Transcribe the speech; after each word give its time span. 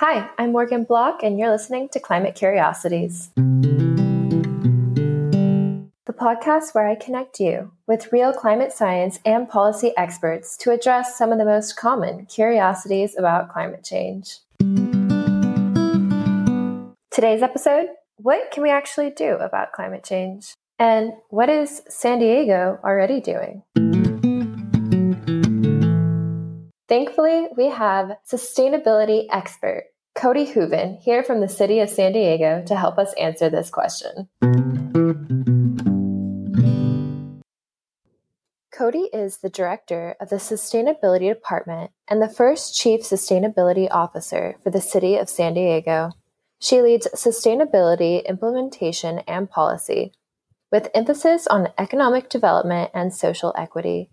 Hi, 0.00 0.28
I'm 0.36 0.52
Morgan 0.52 0.84
Block, 0.84 1.22
and 1.22 1.38
you're 1.38 1.50
listening 1.50 1.88
to 1.88 1.98
Climate 1.98 2.34
Curiosities, 2.34 3.30
the 3.34 4.12
podcast 6.12 6.74
where 6.74 6.86
I 6.86 6.96
connect 6.96 7.40
you 7.40 7.72
with 7.86 8.12
real 8.12 8.34
climate 8.34 8.74
science 8.74 9.20
and 9.24 9.48
policy 9.48 9.94
experts 9.96 10.58
to 10.58 10.70
address 10.70 11.16
some 11.16 11.32
of 11.32 11.38
the 11.38 11.46
most 11.46 11.76
common 11.76 12.26
curiosities 12.26 13.16
about 13.16 13.48
climate 13.48 13.84
change. 13.84 14.40
Today's 17.10 17.40
episode 17.40 17.86
What 18.16 18.50
can 18.50 18.62
we 18.62 18.68
actually 18.68 19.08
do 19.08 19.36
about 19.36 19.72
climate 19.72 20.04
change? 20.04 20.52
And 20.78 21.14
what 21.30 21.48
is 21.48 21.80
San 21.88 22.18
Diego 22.18 22.78
already 22.84 23.22
doing? 23.22 23.62
Thankfully, 26.88 27.48
we 27.56 27.66
have 27.70 28.16
sustainability 28.30 29.26
expert 29.30 29.86
Cody 30.14 30.44
Hooven 30.44 30.98
here 31.02 31.24
from 31.24 31.40
the 31.40 31.48
city 31.48 31.80
of 31.80 31.90
San 31.90 32.12
Diego 32.12 32.62
to 32.66 32.76
help 32.76 32.96
us 32.96 33.12
answer 33.14 33.50
this 33.50 33.70
question. 33.70 34.28
Cody 38.72 39.08
is 39.12 39.38
the 39.38 39.50
director 39.50 40.14
of 40.20 40.28
the 40.28 40.36
Sustainability 40.36 41.32
Department 41.32 41.90
and 42.08 42.22
the 42.22 42.28
first 42.28 42.76
Chief 42.76 43.00
Sustainability 43.00 43.88
Officer 43.90 44.56
for 44.62 44.70
the 44.70 44.80
city 44.80 45.16
of 45.16 45.28
San 45.28 45.54
Diego. 45.54 46.10
She 46.60 46.82
leads 46.82 47.08
sustainability 47.14 48.24
implementation 48.26 49.20
and 49.26 49.50
policy, 49.50 50.12
with 50.70 50.90
emphasis 50.94 51.46
on 51.48 51.72
economic 51.78 52.28
development 52.28 52.90
and 52.94 53.12
social 53.12 53.52
equity. 53.56 54.10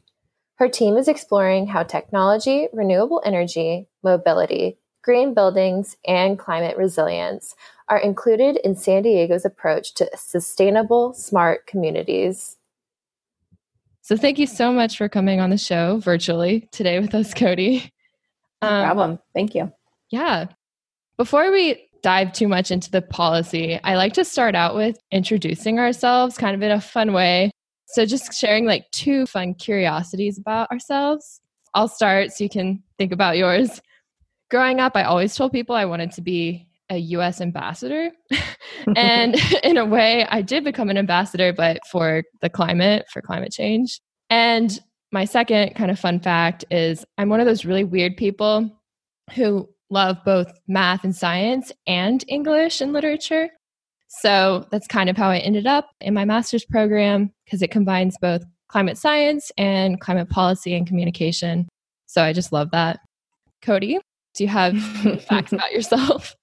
Her 0.64 0.70
team 0.70 0.96
is 0.96 1.10
exploring 1.10 1.68
how 1.68 1.84
technology, 1.84 2.70
renewable 2.72 3.22
energy, 3.26 3.90
mobility, 4.02 4.78
green 5.02 5.34
buildings, 5.34 5.98
and 6.08 6.40
climate 6.40 6.78
resilience 6.78 7.54
are 7.90 7.98
included 7.98 8.56
in 8.64 8.74
San 8.74 9.04
Diego's 9.04 9.44
approach 9.44 9.94
to 9.96 10.10
sustainable, 10.16 11.14
smart 11.16 11.68
communities. 11.68 12.56
So, 14.04 14.16
thank 14.16 14.40
you 14.40 14.48
so 14.48 14.72
much 14.72 14.98
for 14.98 15.10
coming 15.10 15.42
on 15.42 15.50
the 15.50 15.58
show 15.58 15.98
virtually 15.98 16.70
today 16.72 16.98
with 17.02 17.14
us, 17.14 17.34
Cody. 17.34 17.92
No 18.62 18.70
um, 18.70 18.86
problem. 18.86 19.20
Thank 19.34 19.56
you. 19.56 19.70
Yeah. 20.12 20.46
Before 21.18 21.52
we 21.52 21.90
dive 22.04 22.32
too 22.32 22.48
much 22.48 22.72
into 22.72 22.90
the 22.90 23.02
policy, 23.02 23.82
I 23.84 23.98
like 23.98 24.14
to 24.14 24.24
start 24.24 24.56
out 24.56 24.76
with 24.76 24.98
introducing 25.12 25.78
ourselves 25.78 26.38
kind 26.38 26.56
of 26.56 26.62
in 26.62 26.72
a 26.72 26.80
fun 26.80 27.12
way. 27.12 27.52
So, 27.94 28.06
just 28.06 28.34
sharing 28.34 28.66
like 28.66 28.90
two 28.92 29.26
fun 29.28 29.54
curiosities 29.54 30.40
about 30.40 30.72
ourselves. 30.72 31.42
I'll 31.76 31.88
start 31.88 32.32
so 32.32 32.44
you 32.44 32.50
can 32.50 32.84
think 32.98 33.12
about 33.12 33.38
yours. 33.38 33.82
Growing 34.50 34.80
up, 34.80 34.96
I 34.96 35.04
always 35.04 35.36
told 35.36 35.52
people 35.52 35.76
I 35.76 35.86
wanted 35.86 36.12
to 36.14 36.22
be 36.22 36.68
a 36.90 36.98
US 36.98 37.40
ambassador. 37.40 38.12
and 38.96 39.36
in 39.64 39.78
a 39.78 39.86
way, 39.86 40.26
I 40.28 40.42
did 40.42 40.64
become 40.64 40.90
an 40.90 40.98
ambassador, 40.98 41.54
but 41.54 41.80
for 41.88 42.24
the 42.42 42.50
climate, 42.50 43.06
for 43.12 43.22
climate 43.22 43.52
change. 43.52 44.02
And 44.30 44.80
my 45.12 45.26
second 45.26 45.76
kind 45.76 45.92
of 45.92 46.00
fun 46.00 46.20
fact 46.20 46.66
is 46.72 47.06
I'm 47.20 47.30
one 47.30 47.40
of 47.40 47.46
those 47.46 47.66
really 47.66 47.84
weird 47.84 48.18
people 48.18 48.72
who 49.36 49.70
love 49.92 50.18
both 50.26 50.52
math 50.68 51.04
and 51.04 51.16
science 51.16 51.72
and 51.86 52.24
English 52.28 52.82
and 52.82 52.92
literature. 52.92 53.50
So 54.22 54.68
that's 54.72 54.88
kind 54.88 55.10
of 55.10 55.18
how 55.18 55.30
I 55.30 55.40
ended 55.40 55.66
up 55.66 55.90
in 56.00 56.14
my 56.14 56.26
master's 56.26 56.66
program 56.66 57.32
because 57.46 57.62
it 57.62 57.72
combines 57.72 58.18
both 58.22 58.44
climate 58.68 58.98
science 58.98 59.52
and 59.58 60.00
climate 60.00 60.30
policy 60.30 60.76
and 60.76 60.88
communication. 60.88 61.68
So 62.06 62.24
I 62.24 62.34
just 62.34 62.52
love 62.52 62.72
that. 62.72 63.00
Cody, 63.62 64.00
do 64.36 64.44
you 64.44 64.50
have 64.50 64.78
facts 65.24 65.54
about 65.54 65.72
yourself? 65.74 66.36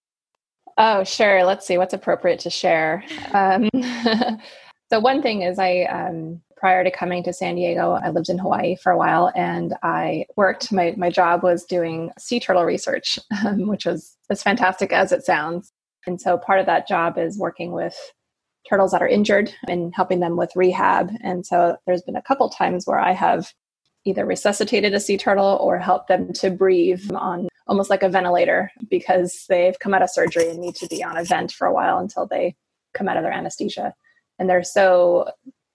Oh, 0.78 1.04
sure. 1.04 1.44
Let's 1.44 1.66
see 1.66 1.76
what's 1.76 1.94
appropriate 1.94 2.40
to 2.40 2.50
share. 2.50 3.04
Um, 3.32 3.68
so, 4.90 4.98
one 4.98 5.22
thing 5.22 5.42
is, 5.42 5.58
I 5.58 5.82
um, 5.82 6.40
prior 6.56 6.84
to 6.84 6.90
coming 6.90 7.22
to 7.24 7.32
San 7.32 7.56
Diego, 7.56 7.92
I 7.92 8.10
lived 8.10 8.28
in 8.30 8.38
Hawaii 8.38 8.76
for 8.76 8.90
a 8.90 8.96
while, 8.96 9.30
and 9.34 9.74
I 9.82 10.24
worked. 10.36 10.72
My 10.72 10.94
my 10.96 11.10
job 11.10 11.42
was 11.42 11.64
doing 11.64 12.12
sea 12.18 12.40
turtle 12.40 12.64
research, 12.64 13.18
um, 13.44 13.66
which 13.66 13.84
was 13.84 14.16
as 14.30 14.42
fantastic 14.42 14.92
as 14.92 15.12
it 15.12 15.24
sounds. 15.24 15.70
And 16.06 16.20
so, 16.20 16.38
part 16.38 16.60
of 16.60 16.66
that 16.66 16.88
job 16.88 17.18
is 17.18 17.38
working 17.38 17.72
with 17.72 17.96
turtles 18.68 18.92
that 18.92 19.02
are 19.02 19.08
injured 19.08 19.52
and 19.68 19.92
helping 19.94 20.20
them 20.20 20.36
with 20.36 20.54
rehab. 20.56 21.10
And 21.22 21.46
so, 21.46 21.76
there's 21.86 22.02
been 22.02 22.16
a 22.16 22.22
couple 22.22 22.48
times 22.48 22.86
where 22.86 22.98
I 22.98 23.12
have 23.12 23.52
either 24.04 24.24
resuscitated 24.24 24.94
a 24.94 25.00
sea 25.00 25.16
turtle 25.16 25.58
or 25.60 25.78
helped 25.78 26.08
them 26.08 26.32
to 26.32 26.50
breathe 26.50 27.10
on 27.14 27.48
almost 27.66 27.90
like 27.90 28.02
a 28.02 28.08
ventilator 28.08 28.70
because 28.88 29.44
they've 29.48 29.78
come 29.78 29.94
out 29.94 30.02
of 30.02 30.10
surgery 30.10 30.48
and 30.48 30.58
need 30.58 30.74
to 30.74 30.88
be 30.88 31.04
on 31.04 31.16
a 31.16 31.24
vent 31.24 31.52
for 31.52 31.66
a 31.66 31.72
while 31.72 31.98
until 31.98 32.26
they 32.26 32.54
come 32.94 33.08
out 33.08 33.16
of 33.16 33.22
their 33.22 33.32
anesthesia. 33.32 33.94
And 34.38 34.48
they're 34.48 34.64
so 34.64 35.30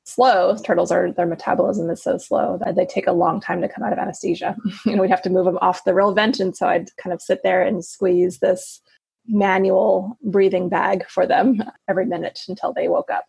slow, 0.06 0.58
turtles 0.58 0.92
are, 0.92 1.12
their 1.12 1.26
metabolism 1.26 1.90
is 1.90 2.04
so 2.04 2.18
slow 2.18 2.60
that 2.64 2.76
they 2.76 2.86
take 2.86 3.08
a 3.08 3.12
long 3.12 3.40
time 3.40 3.62
to 3.62 3.70
come 3.70 3.84
out 3.84 3.94
of 3.94 4.00
anesthesia. 4.00 4.56
and 4.86 5.00
we'd 5.00 5.10
have 5.10 5.22
to 5.24 5.30
move 5.30 5.46
them 5.46 5.60
off 5.62 5.84
the 5.84 5.94
real 5.94 6.14
vent. 6.14 6.40
And 6.40 6.56
so 6.56 6.68
I'd 6.68 6.96
kind 6.98 7.14
of 7.14 7.22
sit 7.22 7.42
there 7.44 7.62
and 7.62 7.86
squeeze 7.86 8.40
this 8.40 8.82
manual 9.28 10.18
breathing 10.24 10.70
bag 10.70 11.08
for 11.10 11.26
them 11.26 11.64
every 11.88 12.06
minute 12.06 12.40
until 12.48 12.74
they 12.74 12.88
woke 12.88 13.10
up. 13.10 13.26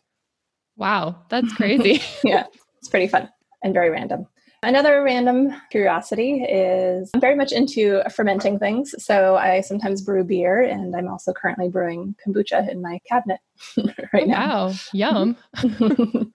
Wow, 0.77 1.23
that's 1.29 1.53
crazy. 1.55 2.03
yeah, 2.25 2.45
it's 2.79 2.89
pretty 2.89 3.09
fun 3.09 3.29
and 3.63 3.73
very 3.75 3.91
random. 3.91 4.27
Another 4.63 5.03
random 5.03 5.55
curiosity 5.71 6.43
is 6.43 7.11
I'm 7.15 7.21
very 7.21 7.37
much 7.37 7.53
into 7.53 8.03
fermenting 8.11 8.59
things. 8.59 8.95
So 8.99 9.37
I 9.37 9.61
sometimes 9.61 10.03
brew 10.03 10.25
beer, 10.25 10.63
and 10.63 10.97
I'm 10.97 11.09
also 11.09 11.33
currently 11.33 11.69
brewing 11.69 12.17
kombucha 12.27 12.69
in 12.71 12.81
my 12.83 12.99
cabinet 13.09 13.39
right 14.13 14.27
now. 14.27 14.69
Wow, 14.69 14.75
yum. 14.93 15.37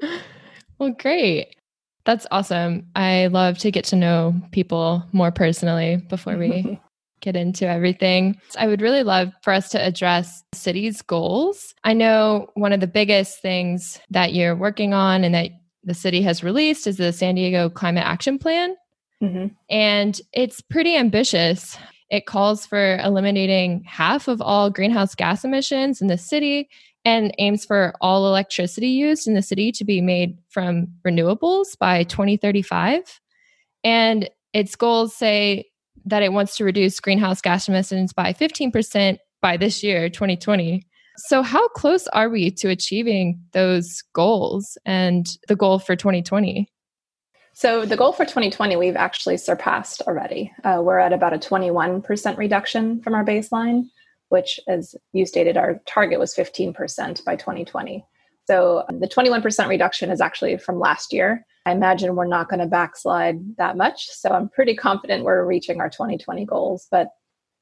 well, 0.79 0.91
great. 0.97 1.55
That's 2.05 2.25
awesome. 2.31 2.87
I 2.95 3.27
love 3.27 3.57
to 3.59 3.71
get 3.71 3.85
to 3.85 3.95
know 3.95 4.35
people 4.51 5.03
more 5.11 5.31
personally 5.31 5.97
before 5.97 6.37
we 6.37 6.79
get 7.21 7.35
into 7.35 7.67
everything. 7.67 8.39
I 8.57 8.67
would 8.67 8.81
really 8.81 9.03
love 9.03 9.31
for 9.41 9.53
us 9.53 9.69
to 9.69 9.83
address 9.83 10.43
city's 10.53 11.01
goals. 11.01 11.73
I 11.83 11.93
know 11.93 12.49
one 12.55 12.73
of 12.73 12.79
the 12.79 12.87
biggest 12.87 13.41
things 13.41 13.99
that 14.09 14.33
you're 14.33 14.55
working 14.55 14.93
on 14.93 15.23
and 15.23 15.33
that 15.35 15.51
the 15.83 15.93
city 15.93 16.21
has 16.23 16.43
released 16.43 16.87
is 16.87 16.97
the 16.97 17.13
San 17.13 17.35
Diego 17.35 17.69
Climate 17.69 18.05
Action 18.05 18.37
Plan. 18.37 18.75
Mm-hmm. 19.21 19.47
And 19.69 20.21
it's 20.33 20.61
pretty 20.61 20.95
ambitious. 20.95 21.77
It 22.09 22.25
calls 22.25 22.65
for 22.65 22.97
eliminating 22.97 23.83
half 23.85 24.27
of 24.27 24.41
all 24.41 24.69
greenhouse 24.69 25.15
gas 25.15 25.45
emissions 25.45 26.01
in 26.01 26.07
the 26.07 26.17
city 26.17 26.69
and 27.05 27.33
aims 27.39 27.65
for 27.65 27.93
all 28.01 28.27
electricity 28.27 28.89
used 28.89 29.27
in 29.27 29.33
the 29.33 29.41
city 29.41 29.71
to 29.71 29.83
be 29.83 30.01
made 30.01 30.37
from 30.49 30.87
renewables 31.05 31.77
by 31.79 32.03
2035. 32.03 33.19
And 33.83 34.29
its 34.53 34.75
goals 34.75 35.15
say 35.15 35.70
that 36.05 36.23
it 36.23 36.33
wants 36.33 36.57
to 36.57 36.63
reduce 36.63 36.99
greenhouse 36.99 37.41
gas 37.41 37.67
emissions 37.67 38.13
by 38.13 38.33
15% 38.33 39.17
by 39.41 39.57
this 39.57 39.83
year, 39.83 40.09
2020. 40.09 40.85
So, 41.17 41.43
how 41.43 41.67
close 41.69 42.07
are 42.09 42.29
we 42.29 42.51
to 42.51 42.69
achieving 42.69 43.41
those 43.51 44.01
goals 44.13 44.77
and 44.85 45.27
the 45.47 45.55
goal 45.55 45.79
for 45.79 45.95
2020? 45.95 46.71
So, 47.53 47.85
the 47.85 47.97
goal 47.97 48.13
for 48.13 48.25
2020, 48.25 48.75
we've 48.75 48.95
actually 48.95 49.37
surpassed 49.37 50.01
already. 50.07 50.51
Uh, 50.63 50.81
we're 50.81 50.99
at 50.99 51.13
about 51.13 51.33
a 51.33 51.37
21% 51.37 52.37
reduction 52.37 53.01
from 53.01 53.13
our 53.13 53.25
baseline, 53.25 53.83
which, 54.29 54.59
as 54.67 54.95
you 55.11 55.25
stated, 55.25 55.57
our 55.57 55.81
target 55.85 56.19
was 56.19 56.33
15% 56.33 57.25
by 57.25 57.35
2020. 57.35 58.05
So, 58.47 58.83
um, 58.89 58.99
the 58.99 59.07
21% 59.07 59.67
reduction 59.67 60.11
is 60.11 60.21
actually 60.21 60.57
from 60.57 60.79
last 60.79 61.13
year. 61.13 61.45
I 61.65 61.71
imagine 61.71 62.15
we're 62.15 62.25
not 62.25 62.49
going 62.49 62.59
to 62.59 62.65
backslide 62.65 63.39
that 63.57 63.77
much. 63.77 64.07
So, 64.09 64.29
I'm 64.29 64.49
pretty 64.49 64.75
confident 64.75 65.23
we're 65.23 65.45
reaching 65.45 65.79
our 65.79 65.89
2020 65.89 66.45
goals. 66.45 66.87
But 66.91 67.09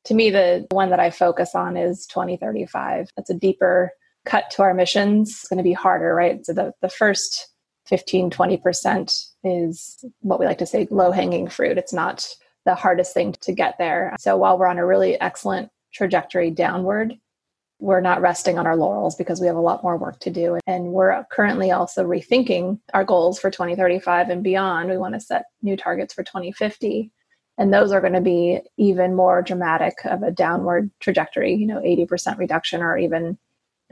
to 0.05 0.13
me, 0.13 0.29
the 0.29 0.65
one 0.71 0.89
that 0.89 0.99
I 0.99 1.09
focus 1.09 1.55
on 1.55 1.77
is 1.77 2.05
2035. 2.07 3.09
That's 3.15 3.29
a 3.29 3.35
deeper 3.35 3.91
cut 4.25 4.49
to 4.51 4.61
our 4.61 4.71
emissions. 4.71 5.29
It's 5.29 5.47
going 5.47 5.57
to 5.57 5.63
be 5.63 5.73
harder, 5.73 6.13
right? 6.15 6.45
So 6.45 6.53
the, 6.53 6.73
the 6.81 6.89
first 6.89 7.49
15, 7.87 8.29
20% 8.29 9.25
is 9.43 10.05
what 10.19 10.39
we 10.39 10.45
like 10.45 10.59
to 10.59 10.65
say 10.65 10.87
low 10.91 11.11
hanging 11.11 11.47
fruit. 11.47 11.77
It's 11.77 11.93
not 11.93 12.27
the 12.65 12.75
hardest 12.75 13.13
thing 13.13 13.33
to 13.41 13.51
get 13.51 13.77
there. 13.77 14.15
So 14.19 14.37
while 14.37 14.57
we're 14.57 14.67
on 14.67 14.77
a 14.77 14.85
really 14.85 15.19
excellent 15.19 15.69
trajectory 15.93 16.51
downward, 16.51 17.15
we're 17.79 18.01
not 18.01 18.21
resting 18.21 18.59
on 18.59 18.67
our 18.67 18.75
laurels 18.75 19.15
because 19.15 19.39
we 19.39 19.47
have 19.47 19.55
a 19.55 19.61
lot 19.61 19.83
more 19.83 19.97
work 19.97 20.19
to 20.19 20.29
do. 20.29 20.59
And 20.67 20.91
we're 20.91 21.23
currently 21.31 21.71
also 21.71 22.05
rethinking 22.05 22.79
our 22.93 23.05
goals 23.05 23.39
for 23.39 23.49
2035 23.49 24.29
and 24.29 24.43
beyond. 24.43 24.89
We 24.89 24.97
want 24.97 25.13
to 25.13 25.19
set 25.19 25.45
new 25.61 25.77
targets 25.77 26.13
for 26.13 26.23
2050 26.23 27.11
and 27.59 27.73
those 27.73 27.91
are 27.91 27.99
going 27.99 28.13
to 28.13 28.21
be 28.21 28.61
even 28.77 29.15
more 29.15 29.41
dramatic 29.41 29.97
of 30.05 30.23
a 30.23 30.31
downward 30.31 30.89
trajectory 30.99 31.53
you 31.53 31.67
know 31.67 31.79
80% 31.81 32.39
reduction 32.39 32.81
or 32.81 32.97
even 32.97 33.37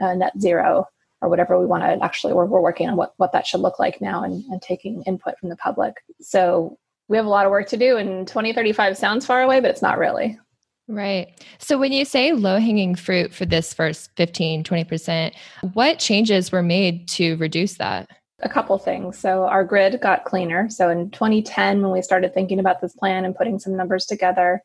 uh, 0.01 0.15
net 0.15 0.33
zero 0.39 0.87
or 1.21 1.29
whatever 1.29 1.59
we 1.59 1.65
want 1.65 1.83
to 1.83 2.03
actually 2.03 2.33
we're, 2.33 2.45
we're 2.45 2.61
working 2.61 2.89
on 2.89 2.95
what, 2.95 3.13
what 3.17 3.33
that 3.33 3.45
should 3.45 3.59
look 3.59 3.77
like 3.77 4.01
now 4.01 4.23
and, 4.23 4.43
and 4.45 4.61
taking 4.61 5.03
input 5.03 5.37
from 5.37 5.49
the 5.49 5.55
public 5.57 5.95
so 6.19 6.79
we 7.09 7.17
have 7.17 7.25
a 7.25 7.29
lot 7.29 7.45
of 7.45 7.51
work 7.51 7.67
to 7.67 7.77
do 7.77 7.97
and 7.97 8.27
2035 8.27 8.97
sounds 8.97 9.25
far 9.25 9.43
away 9.43 9.59
but 9.59 9.69
it's 9.69 9.81
not 9.81 9.99
really 9.99 10.39
Right. 10.87 11.45
So 11.59 11.77
when 11.77 11.91
you 11.91 12.05
say 12.05 12.31
low 12.31 12.59
hanging 12.59 12.95
fruit 12.95 13.33
for 13.33 13.45
this 13.45 13.73
first 13.73 14.09
15, 14.15 14.63
20%, 14.63 15.33
what 15.73 15.99
changes 15.99 16.51
were 16.51 16.63
made 16.63 17.07
to 17.09 17.35
reduce 17.35 17.73
that? 17.73 18.09
A 18.39 18.49
couple 18.49 18.77
things. 18.77 19.17
So 19.17 19.43
our 19.43 19.65
grid 19.65 19.99
got 19.99 20.23
cleaner. 20.23 20.69
So 20.69 20.89
in 20.89 21.09
2010, 21.09 21.81
when 21.81 21.91
we 21.91 22.01
started 22.01 22.33
thinking 22.33 22.59
about 22.59 22.79
this 22.79 22.93
plan 22.93 23.25
and 23.25 23.35
putting 23.35 23.59
some 23.59 23.75
numbers 23.75 24.05
together, 24.05 24.61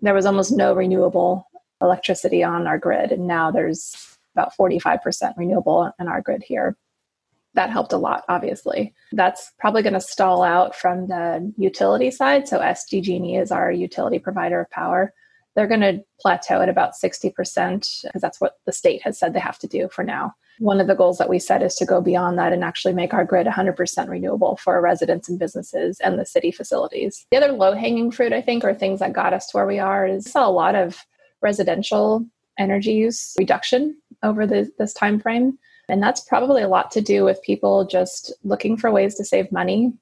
there 0.00 0.14
was 0.14 0.26
almost 0.26 0.52
no 0.52 0.72
renewable 0.72 1.48
electricity 1.80 2.44
on 2.44 2.66
our 2.66 2.78
grid. 2.78 3.10
And 3.10 3.26
now 3.26 3.50
there's 3.50 4.16
about 4.34 4.52
45% 4.56 5.32
renewable 5.36 5.90
in 5.98 6.06
our 6.06 6.20
grid 6.20 6.44
here. 6.46 6.76
That 7.54 7.70
helped 7.70 7.94
a 7.94 7.98
lot, 7.98 8.22
obviously. 8.28 8.94
That's 9.12 9.50
probably 9.58 9.82
going 9.82 9.94
to 9.94 10.00
stall 10.00 10.42
out 10.42 10.76
from 10.76 11.08
the 11.08 11.52
utility 11.56 12.10
side. 12.10 12.46
So 12.46 12.60
SDG&E 12.60 13.36
is 13.36 13.50
our 13.50 13.72
utility 13.72 14.18
provider 14.18 14.60
of 14.60 14.70
power 14.70 15.12
they're 15.56 15.66
going 15.66 15.80
to 15.80 16.04
plateau 16.20 16.60
at 16.60 16.68
about 16.68 16.92
60% 16.92 17.32
because 18.02 18.20
that's 18.20 18.40
what 18.40 18.58
the 18.66 18.72
state 18.72 19.02
has 19.02 19.18
said 19.18 19.32
they 19.32 19.40
have 19.40 19.58
to 19.60 19.66
do 19.66 19.88
for 19.88 20.04
now. 20.04 20.34
One 20.58 20.80
of 20.80 20.86
the 20.86 20.94
goals 20.94 21.18
that 21.18 21.28
we 21.28 21.38
set 21.38 21.62
is 21.62 21.74
to 21.76 21.86
go 21.86 22.00
beyond 22.00 22.38
that 22.38 22.52
and 22.52 22.62
actually 22.62 22.94
make 22.94 23.14
our 23.14 23.24
grid 23.24 23.46
100% 23.46 24.08
renewable 24.08 24.56
for 24.56 24.74
our 24.74 24.82
residents 24.82 25.28
and 25.28 25.38
businesses 25.38 25.98
and 26.00 26.18
the 26.18 26.26
city 26.26 26.50
facilities. 26.50 27.26
The 27.30 27.38
other 27.38 27.52
low 27.52 27.74
hanging 27.74 28.10
fruit, 28.10 28.32
I 28.32 28.42
think, 28.42 28.64
or 28.64 28.74
things 28.74 29.00
that 29.00 29.12
got 29.12 29.32
us 29.32 29.48
to 29.48 29.56
where 29.56 29.66
we 29.66 29.78
are 29.78 30.06
is 30.06 30.30
saw 30.30 30.46
a 30.46 30.50
lot 30.50 30.74
of 30.74 30.98
residential 31.42 32.24
energy 32.58 32.92
use 32.92 33.34
reduction 33.38 33.96
over 34.22 34.46
the, 34.46 34.70
this 34.78 34.92
time 34.92 35.18
frame. 35.20 35.58
And 35.88 36.02
that's 36.02 36.22
probably 36.22 36.62
a 36.62 36.68
lot 36.68 36.90
to 36.92 37.00
do 37.00 37.24
with 37.24 37.42
people 37.42 37.86
just 37.86 38.32
looking 38.44 38.76
for 38.76 38.90
ways 38.90 39.14
to 39.16 39.24
save 39.24 39.52
money 39.52 39.92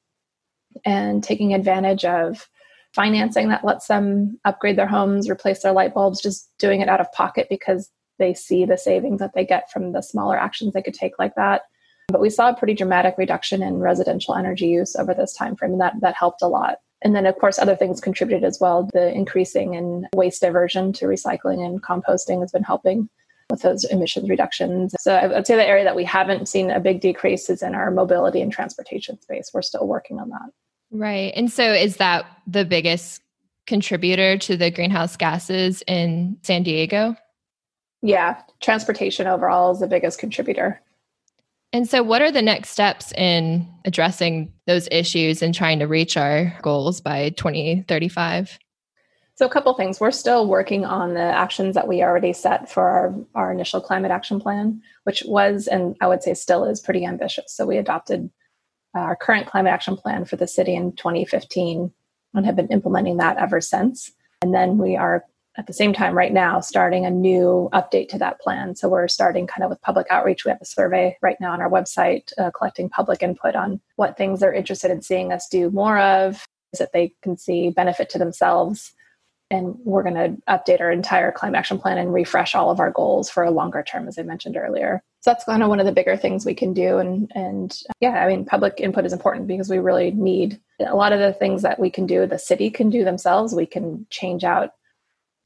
and 0.85 1.23
taking 1.23 1.55
advantage 1.55 2.05
of 2.05 2.49
financing 2.95 3.49
that 3.49 3.65
lets 3.65 3.89
them 3.89 4.39
upgrade 4.45 4.77
their 4.77 4.87
homes, 4.87 5.29
replace 5.29 5.63
their 5.63 5.73
light 5.73 5.95
bulbs, 5.95 6.23
just 6.23 6.51
doing 6.59 6.81
it 6.81 6.89
out 6.89 7.01
of 7.01 7.13
pocket 7.13 7.49
because 7.51 7.91
they 8.19 8.33
see 8.33 8.65
the 8.65 8.79
savings 8.79 9.19
that 9.19 9.35
they 9.35 9.45
get 9.45 9.71
from 9.71 9.93
the 9.93 10.03
smaller 10.03 10.39
actions 10.39 10.73
they 10.73 10.83
could 10.83 10.95
take 10.95 11.19
like 11.19 11.35
that. 11.35 11.63
But 12.09 12.21
we 12.21 12.31
saw 12.31 12.51
a 12.51 12.57
pretty 12.57 12.75
dramatic 12.75 13.17
reduction 13.19 13.63
in 13.63 13.79
residential 13.79 14.35
energy 14.35 14.67
use 14.67 14.95
over 14.95 15.15
this 15.15 15.33
time 15.33 15.57
frame, 15.57 15.73
and 15.73 15.81
that, 15.81 15.95
that 16.01 16.15
helped 16.15 16.43
a 16.43 16.47
lot. 16.47 16.79
And 17.03 17.15
then, 17.15 17.27
of 17.27 17.37
course, 17.37 17.59
other 17.59 17.77
things 17.77 18.01
contributed 18.01 18.45
as 18.45 18.59
well. 18.61 18.89
The 18.93 19.13
increasing 19.13 19.75
in 19.75 20.07
waste 20.15 20.41
diversion 20.41 20.93
to 20.95 21.07
recycling 21.07 21.65
and 21.65 21.83
composting 21.83 22.41
has 22.41 22.53
been 22.53 22.63
helping 22.63 23.09
with 23.51 23.63
those 23.63 23.85
emissions 23.85 24.31
reductions. 24.31 24.95
So 25.01 25.15
I 25.15 25.27
would 25.27 25.47
say 25.47 25.57
the 25.57 25.67
area 25.67 25.85
that 25.85 25.97
we 25.97 26.05
haven't 26.05 26.49
seen 26.49 26.71
a 26.71 26.81
big 26.81 27.01
decrease 27.01 27.51
is 27.51 27.63
in 27.63 27.75
our 27.75 27.91
mobility 27.91 28.41
and 28.41 28.51
transportation 28.51 29.21
space. 29.21 29.51
We're 29.53 29.63
still 29.63 29.87
working 29.87 30.19
on 30.19 30.31
that. 30.31 30.51
Right. 30.95 31.33
And 31.35 31.51
so 31.51 31.73
is 31.73 31.97
that 31.97 32.25
the 32.47 32.65
biggest 32.65 33.21
contributor 33.67 34.39
to 34.39 34.57
the 34.57 34.71
greenhouse 34.71 35.17
gases 35.17 35.83
in 35.89 36.39
San 36.43 36.63
Diego? 36.63 37.17
Yeah, 38.01 38.41
transportation 38.61 39.27
overall 39.27 39.73
is 39.73 39.81
the 39.81 39.89
biggest 39.89 40.21
contributor. 40.21 40.81
And 41.73 41.89
so, 41.89 42.05
what 42.05 42.23
are 42.23 42.31
the 42.31 42.43
next 42.43 42.69
steps 42.69 43.13
in 43.15 43.69
addressing 43.85 44.53
those 44.69 44.87
issues 44.93 45.43
and 45.43 45.53
trying 45.53 45.81
to 45.81 45.87
reach 45.87 46.17
our 46.17 46.57
goals 46.63 47.01
by 47.01 47.31
2035? 47.31 48.57
So, 49.35 49.47
a 49.47 49.49
couple 49.49 49.75
things. 49.75 49.99
We're 49.99 50.13
still 50.13 50.47
working 50.47 50.85
on 50.85 51.15
the 51.15 51.21
actions 51.21 51.75
that 51.75 51.89
we 51.89 52.05
already 52.05 52.33
set 52.33 52.71
for 52.71 52.85
our, 52.85 53.15
our 53.35 53.51
initial 53.51 53.81
climate 53.81 54.13
action 54.13 54.39
plan, 54.39 54.81
which 55.03 55.25
was, 55.27 55.67
and 55.67 55.97
I 56.01 56.07
would 56.07 56.23
say 56.23 56.35
still 56.35 56.65
is, 56.65 56.79
pretty 56.79 57.05
ambitious. 57.05 57.53
So, 57.53 57.67
we 57.67 57.79
adopted 57.79 58.31
our 58.95 59.17
current 59.17 59.47
climate 59.47 59.73
action 59.73 59.97
plan 59.97 60.25
for 60.25 60.37
the 60.37 60.47
city 60.47 60.75
in 60.75 60.93
2015 60.93 61.93
and 62.35 62.47
have 62.47 62.57
been 62.57 62.69
implementing 62.69 63.19
that 63.19 63.37
ever 63.39 63.61
since. 63.61 64.13
And 64.43 64.55
then 64.55 64.79
we 64.79 64.97
are 64.97 65.25
at 65.57 65.67
the 65.67 65.73
same 65.73 65.93
time 65.93 66.17
right 66.17 66.33
now 66.33 66.61
starting 66.61 67.07
a 67.07 67.11
new 67.11 67.69
update 67.73 68.09
to 68.09 68.19
that 68.19 68.41
plan. 68.41 68.75
So 68.75 68.89
we're 68.89 69.07
starting 69.07 69.47
kind 69.47 69.63
of 69.63 69.71
with 69.71 69.81
public 69.83 70.09
outreach. 70.11 70.45
We 70.45 70.51
have 70.51 70.61
a 70.61 70.67
survey 70.67 71.17
right 71.23 71.37
now 71.41 71.53
on 71.53 71.61
our 71.61 71.71
website 71.71 72.33
uh, 72.39 72.51
collecting 72.51 72.89
public 72.89 73.23
input 73.23 73.55
on 73.55 73.81
what 73.97 74.17
things 74.17 74.41
they're 74.41 74.53
interested 74.53 74.91
in 74.91 75.01
seeing 75.01 75.33
us 75.33 75.49
do 75.49 75.71
more 75.71 75.99
of, 75.99 76.45
that 76.79 76.93
they 76.93 77.15
can 77.23 77.37
see 77.37 77.71
benefit 77.71 78.11
to 78.11 78.19
themselves 78.19 78.93
and 79.51 79.77
we're 79.85 80.03
going 80.03 80.15
to 80.15 80.43
update 80.49 80.81
our 80.81 80.91
entire 80.91 81.31
climate 81.31 81.59
action 81.59 81.79
plan 81.79 81.99
and 81.99 82.13
refresh 82.13 82.55
all 82.55 82.71
of 82.71 82.81
our 82.81 82.91
goals 82.91 83.31
for 83.31 83.45
a 83.45 83.51
longer 83.51 83.83
term 83.83 84.09
as 84.09 84.19
i 84.19 84.23
mentioned 84.23 84.57
earlier 84.57 85.03
so 85.25 85.31
that's 85.31 85.45
kind 85.45 85.63
of 85.63 85.71
one 85.71 85.81
of 85.81 85.87
the 85.87 85.93
bigger 85.93 86.19
things 86.19 86.45
we 86.45 86.55
can 86.55 86.75
do 86.75 86.99
and 86.99 87.33
and 87.35 87.81
yeah 88.01 88.23
i 88.23 88.29
mean 88.29 88.45
public 88.45 88.75
input 88.79 89.07
is 89.07 89.13
important 89.13 89.47
because 89.47 89.71
we 89.71 89.79
really 89.79 90.11
need 90.11 90.61
a 90.87 90.95
lot 90.95 91.15
of 91.15 91.19
the 91.19 91.33
things 91.33 91.63
that 91.63 91.81
we 91.81 91.89
can 91.89 92.07
do 92.07 92.27
the 92.27 92.39
city 92.39 92.71
can 92.71 92.91
do 92.91 93.05
themselves 93.05 93.55
we 93.55 93.65
can 93.65 94.07
change 94.11 94.45
out 94.45 94.73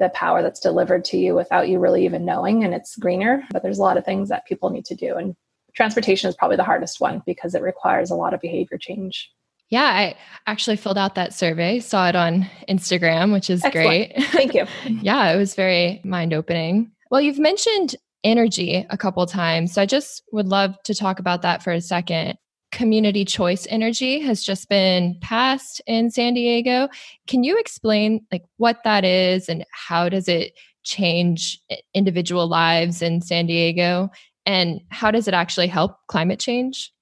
the 0.01 0.09
power 0.11 0.43
that's 0.43 0.61
delivered 0.61 1.05
to 1.05 1.17
you 1.17 1.35
without 1.35 1.69
you 1.69 1.79
really 1.79 2.05
even 2.05 2.25
knowing 2.25 2.65
and 2.65 2.75
it's 2.75 2.97
greener 2.97 3.45
but 3.53 3.63
there's 3.63 3.79
a 3.79 3.83
lot 3.83 3.97
of 3.97 4.05
things 4.05 4.29
that 4.29 4.47
people 4.47 4.69
need 4.69 4.85
to 4.85 4.97
do 4.97 5.15
and 5.15 5.37
transportation 5.75 6.29
is 6.29 6.35
probably 6.35 6.57
the 6.57 6.65
hardest 6.65 7.01
one 7.01 7.23
because 7.25 7.55
it 7.55 7.63
requires 7.63 8.11
a 8.11 8.17
lot 8.17 8.35
of 8.35 8.41
behavior 8.41 8.79
change 8.79 9.31
yeah, 9.71 9.85
I 9.85 10.17
actually 10.47 10.77
filled 10.77 10.97
out 10.97 11.15
that 11.17 11.35
survey, 11.35 11.79
saw 11.81 12.09
it 12.09 12.17
on 12.17 12.49
Instagram, 12.71 13.35
which 13.35 13.51
is 13.51 13.63
Excellent. 13.63 14.15
great. 14.15 14.25
Thank 14.29 14.55
you. 14.55 14.65
yeah, 15.03 15.31
it 15.31 15.37
was 15.37 15.55
very 15.55 16.01
mind 16.05 16.33
opening. 16.33 16.91
Well, 17.11 17.21
you've 17.21 17.39
mentioned 17.39 17.95
energy 18.25 18.87
a 18.91 18.97
couple 18.97 19.25
times. 19.27 19.73
So 19.73 19.83
I 19.83 19.87
just 19.87 20.23
would 20.33 20.49
love 20.49 20.77
to 20.85 20.95
talk 20.95 21.19
about 21.19 21.43
that 21.43 21.63
for 21.63 21.73
a 21.73 21.81
second. 21.81 22.37
Community 22.71 23.25
choice 23.25 23.67
energy 23.71 24.21
has 24.21 24.43
just 24.43 24.69
been 24.69 25.17
passed 25.23 25.81
in 25.87 26.11
San 26.11 26.35
Diego. 26.35 26.89
Can 27.27 27.43
you 27.43 27.59
explain 27.59 28.27
like 28.31 28.45
what 28.59 28.79
that 28.85 29.05
is 29.05 29.49
and 29.49 29.65
how 29.73 30.09
does 30.09 30.29
it 30.29 30.53
change 30.85 31.61
individual 31.95 32.47
lives 32.47 33.01
in 33.03 33.21
San 33.21 33.47
Diego 33.47 34.11
and 34.45 34.81
how 34.91 35.11
does 35.11 35.29
it 35.29 35.35
actually 35.35 35.67
help 35.67 35.97
climate 36.09 36.41
change? 36.41 36.93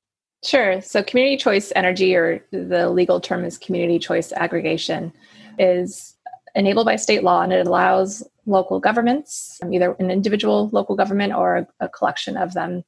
Sure. 0.44 0.80
So, 0.80 1.02
community 1.02 1.36
choice 1.36 1.72
energy, 1.74 2.14
or 2.14 2.44
the 2.52 2.90
legal 2.90 3.20
term 3.20 3.44
is 3.44 3.58
community 3.58 3.98
choice 3.98 4.32
aggregation, 4.32 5.12
is 5.58 6.14
enabled 6.54 6.86
by 6.86 6.96
state 6.96 7.22
law 7.22 7.42
and 7.42 7.52
it 7.52 7.66
allows 7.66 8.22
local 8.46 8.80
governments, 8.80 9.58
um, 9.62 9.72
either 9.72 9.94
an 9.98 10.10
individual 10.10 10.70
local 10.72 10.96
government 10.96 11.32
or 11.32 11.56
a, 11.56 11.66
a 11.80 11.88
collection 11.88 12.36
of 12.36 12.54
them, 12.54 12.84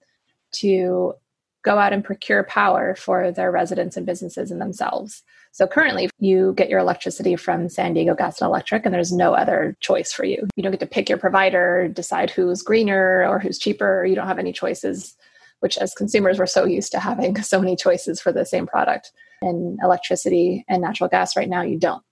to 0.53 1.15
go 1.63 1.79
out 1.79 1.93
and 1.93 2.05
procure 2.05 2.45
power 2.45 2.95
for 2.95 3.31
their 3.31 3.51
residents 3.51 3.97
and 3.97 4.07
businesses 4.07 4.51
and 4.51 4.61
themselves. 4.61 5.23
So 5.53 5.67
currently, 5.67 6.09
you 6.19 6.55
get 6.57 6.69
your 6.69 6.79
electricity 6.79 7.35
from 7.37 7.69
San 7.69 7.95
Diego 7.95 8.15
Gas 8.15 8.41
and 8.41 8.47
Electric, 8.47 8.85
and 8.85 8.95
there's 8.95 9.13
no 9.13 9.35
other 9.35 9.77
choice 9.81 10.13
for 10.13 10.25
you. 10.25 10.47
You 10.55 10.63
don't 10.63 10.73
get 10.73 10.81
to 10.81 10.87
pick 10.87 11.09
your 11.09 11.19
provider, 11.19 11.89
decide 11.89 12.31
who's 12.31 12.63
greener 12.63 13.27
or 13.29 13.39
who's 13.39 13.59
cheaper, 13.59 14.07
you 14.07 14.15
don't 14.15 14.29
have 14.29 14.39
any 14.39 14.53
choices 14.53 15.17
which 15.61 15.77
as 15.79 15.95
consumers 15.95 16.39
we're 16.39 16.47
so 16.47 16.65
used 16.65 16.93
to 16.93 17.01
having 17.01 17.37
so 17.43 17.61
many 17.61 17.77
choices 17.77 18.21
for 18.21 18.33
the 18.33 18.45
same 18.45 18.67
product. 18.67 19.13
And 19.41 19.79
electricity 19.83 20.65
and 20.69 20.83
natural 20.83 21.09
gas 21.09 21.37
right 21.37 21.49
now, 21.49 21.63
you 21.63 21.79
don't, 21.79 22.03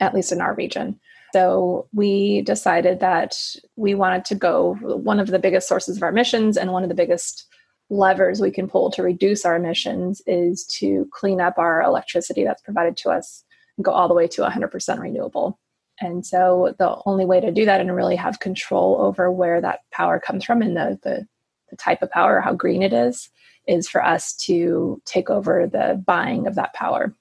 at 0.00 0.14
least 0.14 0.32
in 0.32 0.40
our 0.40 0.54
region. 0.54 0.98
So 1.32 1.88
we 1.92 2.42
decided 2.42 3.00
that 3.00 3.38
we 3.76 3.94
wanted 3.94 4.24
to 4.26 4.34
go 4.34 4.74
one 4.74 5.18
of 5.18 5.28
the 5.28 5.38
biggest 5.38 5.68
sources 5.68 5.96
of 5.96 6.02
our 6.02 6.10
emissions 6.10 6.56
and 6.56 6.72
one 6.72 6.82
of 6.82 6.88
the 6.88 6.94
biggest 6.94 7.46
levers 7.90 8.40
we 8.40 8.50
can 8.50 8.68
pull 8.68 8.90
to 8.90 9.02
reduce 9.02 9.44
our 9.44 9.56
emissions 9.56 10.22
is 10.26 10.64
to 10.66 11.06
clean 11.12 11.40
up 11.40 11.58
our 11.58 11.82
electricity 11.82 12.44
that's 12.44 12.62
provided 12.62 12.96
to 12.98 13.10
us 13.10 13.44
and 13.76 13.84
go 13.84 13.92
all 13.92 14.08
the 14.08 14.14
way 14.14 14.26
to 14.26 14.42
100% 14.42 14.98
renewable. 14.98 15.58
And 16.00 16.24
so 16.24 16.74
the 16.78 17.00
only 17.06 17.24
way 17.24 17.40
to 17.40 17.52
do 17.52 17.64
that 17.64 17.80
and 17.80 17.94
really 17.94 18.16
have 18.16 18.40
control 18.40 19.00
over 19.00 19.30
where 19.30 19.60
that 19.60 19.80
power 19.90 20.18
comes 20.18 20.44
from 20.44 20.62
and 20.62 20.76
the, 20.76 20.98
the 21.02 21.26
the 21.72 21.76
type 21.76 22.02
of 22.02 22.10
power 22.10 22.40
how 22.40 22.54
green 22.54 22.82
it 22.82 22.92
is, 22.92 23.28
is 23.66 23.88
for 23.88 24.04
us 24.04 24.34
to 24.34 25.02
take 25.04 25.30
over 25.30 25.66
the 25.66 26.00
buying 26.06 26.46
of 26.46 26.54
that 26.54 26.74
power. 26.74 27.16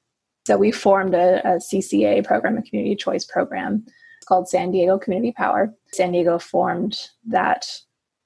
So 0.45 0.57
we 0.57 0.71
formed 0.71 1.15
a, 1.15 1.39
a 1.47 1.57
CCA 1.57 2.23
program, 2.25 2.57
a 2.57 2.61
community 2.61 2.95
choice 2.95 3.25
program. 3.25 3.85
Called 4.31 4.47
San 4.47 4.71
Diego 4.71 4.97
Community 4.97 5.33
Power. 5.33 5.73
San 5.91 6.13
Diego 6.13 6.39
formed 6.39 7.09
that 7.27 7.67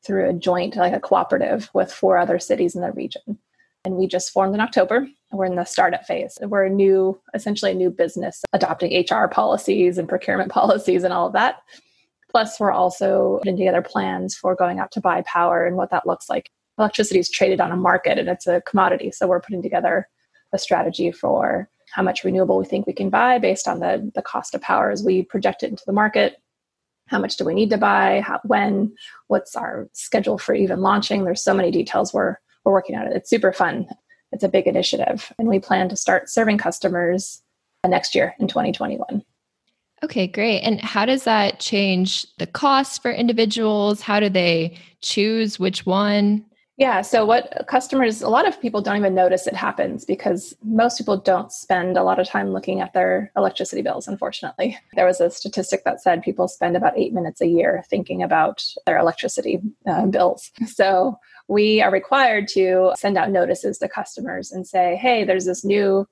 through 0.05 0.29
a 0.29 0.33
joint, 0.33 0.75
like 0.75 0.93
a 0.93 0.99
cooperative 0.99 1.67
with 1.73 1.91
four 1.91 2.19
other 2.19 2.37
cities 2.37 2.75
in 2.75 2.81
the 2.81 2.91
region. 2.91 3.39
And 3.83 3.95
we 3.95 4.05
just 4.05 4.31
formed 4.31 4.53
in 4.53 4.61
October. 4.61 5.07
We're 5.31 5.45
in 5.45 5.55
the 5.55 5.63
startup 5.63 6.05
phase. 6.05 6.37
We're 6.39 6.65
a 6.65 6.69
new, 6.69 7.19
essentially 7.33 7.71
a 7.71 7.73
new 7.73 7.89
business, 7.89 8.43
adopting 8.53 9.03
HR 9.03 9.27
policies 9.27 9.97
and 9.97 10.07
procurement 10.07 10.51
policies 10.51 11.03
and 11.03 11.11
all 11.11 11.25
of 11.25 11.33
that. 11.33 11.63
Plus, 12.29 12.59
we're 12.59 12.71
also 12.71 13.39
putting 13.39 13.57
together 13.57 13.81
plans 13.81 14.35
for 14.35 14.53
going 14.53 14.77
out 14.77 14.91
to 14.91 15.01
buy 15.01 15.23
power 15.23 15.65
and 15.65 15.75
what 15.75 15.89
that 15.89 16.05
looks 16.05 16.29
like. 16.29 16.51
Electricity 16.77 17.19
is 17.19 17.31
traded 17.31 17.59
on 17.59 17.71
a 17.71 17.75
market 17.75 18.19
and 18.19 18.29
it's 18.29 18.45
a 18.45 18.61
commodity. 18.61 19.09
So 19.09 19.25
we're 19.25 19.41
putting 19.41 19.63
together 19.63 20.07
a 20.53 20.59
strategy 20.59 21.11
for 21.11 21.67
how 21.95 22.03
much 22.03 22.25
renewable 22.25 22.57
we 22.57 22.65
think 22.65 22.85
we 22.85 22.91
can 22.91 23.09
buy 23.09 23.39
based 23.39 23.69
on 23.69 23.79
the, 23.79 24.11
the 24.15 24.21
cost 24.21 24.53
of 24.53 24.59
power 24.59 24.91
as 24.91 25.01
we 25.01 25.23
project 25.23 25.63
it 25.63 25.69
into 25.69 25.85
the 25.85 25.93
market. 25.93 26.41
How 27.07 27.19
much 27.19 27.37
do 27.37 27.45
we 27.45 27.53
need 27.53 27.69
to 27.69 27.77
buy? 27.77 28.19
How, 28.19 28.41
when? 28.43 28.93
What's 29.27 29.55
our 29.55 29.87
schedule 29.93 30.37
for 30.37 30.53
even 30.53 30.81
launching? 30.81 31.23
There's 31.23 31.41
so 31.41 31.53
many 31.53 31.71
details 31.71 32.13
we're, 32.13 32.35
we're 32.65 32.73
working 32.73 32.97
on 32.97 33.07
it. 33.07 33.15
It's 33.15 33.29
super 33.29 33.53
fun. 33.53 33.87
It's 34.33 34.43
a 34.43 34.49
big 34.49 34.67
initiative. 34.67 35.31
And 35.39 35.47
we 35.47 35.57
plan 35.57 35.87
to 35.87 35.95
start 35.95 36.29
serving 36.29 36.57
customers 36.57 37.41
next 37.87 38.13
year 38.13 38.35
in 38.39 38.49
2021. 38.49 39.23
Okay, 40.03 40.27
great. 40.27 40.63
And 40.63 40.81
how 40.81 41.05
does 41.05 41.23
that 41.23 41.61
change 41.61 42.27
the 42.39 42.47
cost 42.47 43.01
for 43.01 43.11
individuals? 43.11 44.01
How 44.01 44.19
do 44.19 44.27
they 44.27 44.77
choose 45.01 45.59
which 45.59 45.85
one? 45.85 46.45
Yeah, 46.77 47.03
so 47.03 47.25
what 47.25 47.65
customers, 47.69 48.21
a 48.21 48.27
lot 48.27 48.45
of 48.45 48.59
people 48.59 48.81
don't 48.81 48.97
even 48.97 49.15
notice 49.15 49.47
it 49.47 49.55
happens 49.55 50.03
because 50.03 50.53
most 50.61 50.97
people 50.97 51.15
don't 51.15 51.49
spend 51.49 51.95
a 51.97 52.03
lot 52.03 52.19
of 52.19 52.27
time 52.27 52.51
looking 52.51 52.81
at 52.81 52.91
their 52.91 53.31
electricity 53.37 53.81
bills, 53.81 54.09
unfortunately. 54.09 54.77
There 54.93 55.05
was 55.05 55.21
a 55.21 55.31
statistic 55.31 55.85
that 55.85 56.01
said 56.01 56.21
people 56.21 56.49
spend 56.49 56.75
about 56.75 56.97
eight 56.97 57.13
minutes 57.13 57.39
a 57.39 57.47
year 57.47 57.85
thinking 57.89 58.21
about 58.21 58.61
their 58.85 58.97
electricity 58.97 59.61
uh, 59.87 60.07
bills. 60.07 60.51
So 60.65 61.17
we 61.47 61.81
are 61.81 61.91
required 61.91 62.49
to 62.49 62.91
send 62.97 63.17
out 63.17 63.31
notices 63.31 63.77
to 63.77 63.87
customers 63.87 64.51
and 64.51 64.67
say, 64.67 64.97
hey, 64.97 65.23
there's 65.23 65.45
this 65.45 65.63
new 65.63 66.05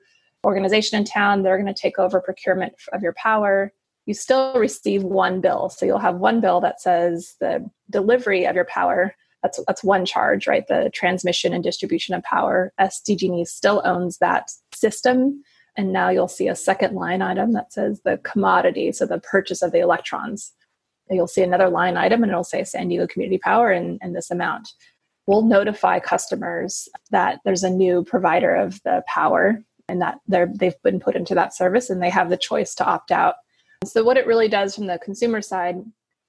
organization 0.45 0.97
in 0.97 1.03
town, 1.03 1.43
they're 1.43 1.57
going 1.57 1.73
to 1.73 1.79
take 1.79 1.99
over 1.99 2.21
procurement 2.21 2.73
of 2.93 3.01
your 3.01 3.13
power. 3.13 3.73
You 4.05 4.13
still 4.13 4.53
receive 4.53 5.03
one 5.03 5.41
bill. 5.41 5.69
So 5.69 5.85
you'll 5.85 5.99
have 5.99 6.15
one 6.15 6.39
bill 6.39 6.61
that 6.61 6.79
says 6.79 7.35
the 7.41 7.69
delivery 7.89 8.45
of 8.45 8.55
your 8.55 8.65
power 8.65 9.13
that's 9.43 9.59
that's 9.67 9.83
one 9.83 10.05
charge, 10.05 10.47
right? 10.47 10.65
The 10.67 10.89
transmission 10.93 11.53
and 11.53 11.63
distribution 11.63 12.15
of 12.15 12.23
power. 12.23 12.73
SDG&E 12.79 13.45
still 13.45 13.81
owns 13.85 14.17
that 14.17 14.49
system. 14.73 15.43
And 15.75 15.91
now 15.91 16.09
you'll 16.09 16.27
see 16.27 16.47
a 16.47 16.55
second 16.55 16.95
line 16.95 17.21
item 17.21 17.53
that 17.53 17.73
says 17.73 18.01
the 18.03 18.17
commodity, 18.19 18.91
so 18.91 19.05
the 19.05 19.19
purchase 19.19 19.61
of 19.61 19.71
the 19.71 19.79
electrons. 19.79 20.53
You'll 21.09 21.27
see 21.27 21.41
another 21.41 21.69
line 21.69 21.97
item 21.97 22.23
and 22.23 22.31
it'll 22.31 22.43
say 22.43 22.63
San 22.63 22.87
Diego 22.87 23.07
Community 23.07 23.37
Power 23.37 23.71
and, 23.71 23.99
and 24.01 24.15
this 24.15 24.31
amount. 24.31 24.69
We'll 25.27 25.43
notify 25.43 25.99
customers 25.99 26.87
that 27.11 27.39
there's 27.43 27.63
a 27.63 27.69
new 27.69 28.03
provider 28.03 28.55
of 28.55 28.81
the 28.83 29.03
power 29.07 29.63
and 29.87 30.01
that 30.01 30.19
they're, 30.27 30.51
they've 30.53 30.81
been 30.83 30.99
put 30.99 31.15
into 31.15 31.35
that 31.35 31.55
service 31.55 31.89
and 31.89 32.01
they 32.01 32.09
have 32.09 32.29
the 32.29 32.37
choice 32.37 32.75
to 32.75 32.85
opt 32.85 33.11
out. 33.11 33.35
So, 33.85 34.03
what 34.03 34.17
it 34.17 34.27
really 34.27 34.47
does 34.47 34.75
from 34.75 34.87
the 34.87 34.99
consumer 34.99 35.41
side 35.41 35.77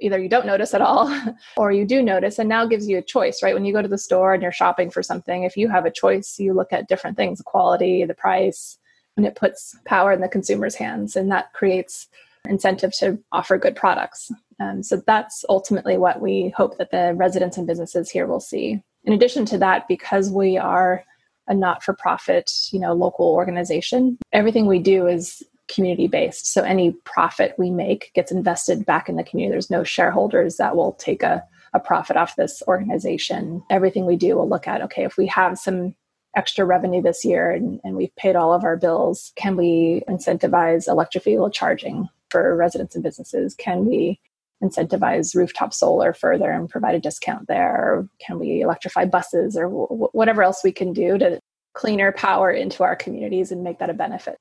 either 0.01 0.19
you 0.19 0.29
don't 0.29 0.47
notice 0.47 0.75
at 0.75 0.81
all 0.81 1.15
or 1.57 1.73
you 1.73 1.85
do 1.85 2.03
notice 2.03 2.39
and 2.39 2.49
now 2.49 2.67
gives 2.67 2.89
you 2.89 2.99
a 2.99 3.03
choice 3.03 3.43
right? 3.43 3.55
When 3.55 3.65
you 3.65 3.73
go 3.73 3.83
to 3.83 3.89
the 3.89 3.99
store 3.99 4.35
and 4.35 4.43
you're 4.43 4.53
shopping 4.53 4.91
for 4.91 5.03
something 5.03 5.45
if 5.45 5.57
you 5.57 5.69
have 5.69 5.87
a 5.87 5.91
choice 5.91 6.39
you 6.39 6.53
look 6.53 6.73
at 6.73 6.89
different 6.89 7.17
things 7.17 7.39
the 7.39 7.45
quality 7.45 8.05
the 8.05 8.15
price 8.15 8.79
and 9.17 9.27
it 9.27 9.37
puts 9.37 9.77
power 9.85 10.13
in 10.13 10.21
the 10.21 10.29
consumer's 10.29 10.75
hands 10.75 11.17
and 11.17 11.31
that 11.31 11.53
creates 11.53 12.09
incentive 12.49 12.93
to 12.93 13.19
offer 13.33 13.57
good 13.57 13.75
products. 13.75 14.31
Um, 14.61 14.83
so 14.83 15.03
that's 15.07 15.45
ultimately 15.49 15.97
what 15.97 16.21
we 16.21 16.53
hope 16.57 16.77
that 16.79 16.91
the 16.91 17.15
residents 17.17 17.57
and 17.57 17.67
businesses 17.67 18.11
here 18.11 18.27
will 18.27 18.41
see. 18.41 18.83
In 19.05 19.13
addition 19.13 19.45
to 19.47 19.59
that 19.59 19.89
because 19.89 20.31
we 20.31 20.57
are 20.59 21.05
a 21.47 21.55
not-for-profit 21.55 22.51
you 22.73 22.81
know 22.81 22.95
local 22.95 23.27
organization 23.27 24.17
everything 24.33 24.65
we 24.65 24.79
do 24.79 25.07
is 25.07 25.43
community 25.69 26.07
based. 26.07 26.47
So 26.47 26.63
any 26.63 26.93
profit 27.05 27.55
we 27.59 27.71
make 27.71 28.13
gets 28.15 28.33
invested 28.33 28.85
back 28.85 29.09
in 29.09 29.17
the 29.17 29.25
community. 29.25 29.53
There's 29.53 29.71
no 29.71 29.85
shareholders 29.85 30.57
that 30.57 30.77
will 30.77 30.93
take 30.93 31.23
a, 31.23 31.43
a 31.73 31.81
profit 31.81 32.17
off 32.17 32.37
this 32.37 32.63
organization. 32.69 33.63
Everything 33.71 34.07
we 34.07 34.17
do 34.17 34.37
will 34.37 34.49
look 34.49 34.69
at 34.69 34.83
okay, 34.83 35.05
if 35.05 35.17
we 35.17 35.27
have 35.27 35.59
some 35.59 35.95
extra 36.37 36.65
revenue 36.65 37.01
this 37.01 37.25
year 37.25 37.51
and, 37.51 37.81
and 37.85 37.97
we've 37.97 38.15
paid 38.17 38.37
all 38.37 38.53
of 38.53 38.65
our 38.65 38.77
bills, 38.77 39.33
can 39.37 39.57
we 39.57 40.03
incentivize 40.09 40.89
electric 40.89 41.25
vehicle 41.25 41.51
charging 41.51 42.09
for 42.31 42.57
residents 42.57 42.95
and 42.95 43.05
businesses? 43.05 43.55
Can 43.55 43.87
we 43.87 44.21
incentivize 44.63 45.35
rooftop 45.35 45.73
solar 45.73 46.13
further 46.13 46.51
and 46.51 46.69
provide 46.69 46.95
a 46.95 47.01
discount 47.01 47.47
there? 47.49 48.07
Can 48.25 48.39
we 48.39 48.63
electrify 48.63 49.05
buses 49.05 49.57
or 49.57 49.65
w- 49.65 50.09
whatever 50.13 50.43
else 50.43 50.63
we 50.65 50.73
can 50.73 50.93
do 50.93 51.19
to 51.19 51.39
cleaner 51.75 52.13
power 52.13 52.51
into 52.51 52.83
our 52.83 52.97
communities 52.97 53.53
and 53.53 53.63
make 53.63 53.79
that 53.79 53.91
a 53.91 53.95
benefit? 53.95 54.37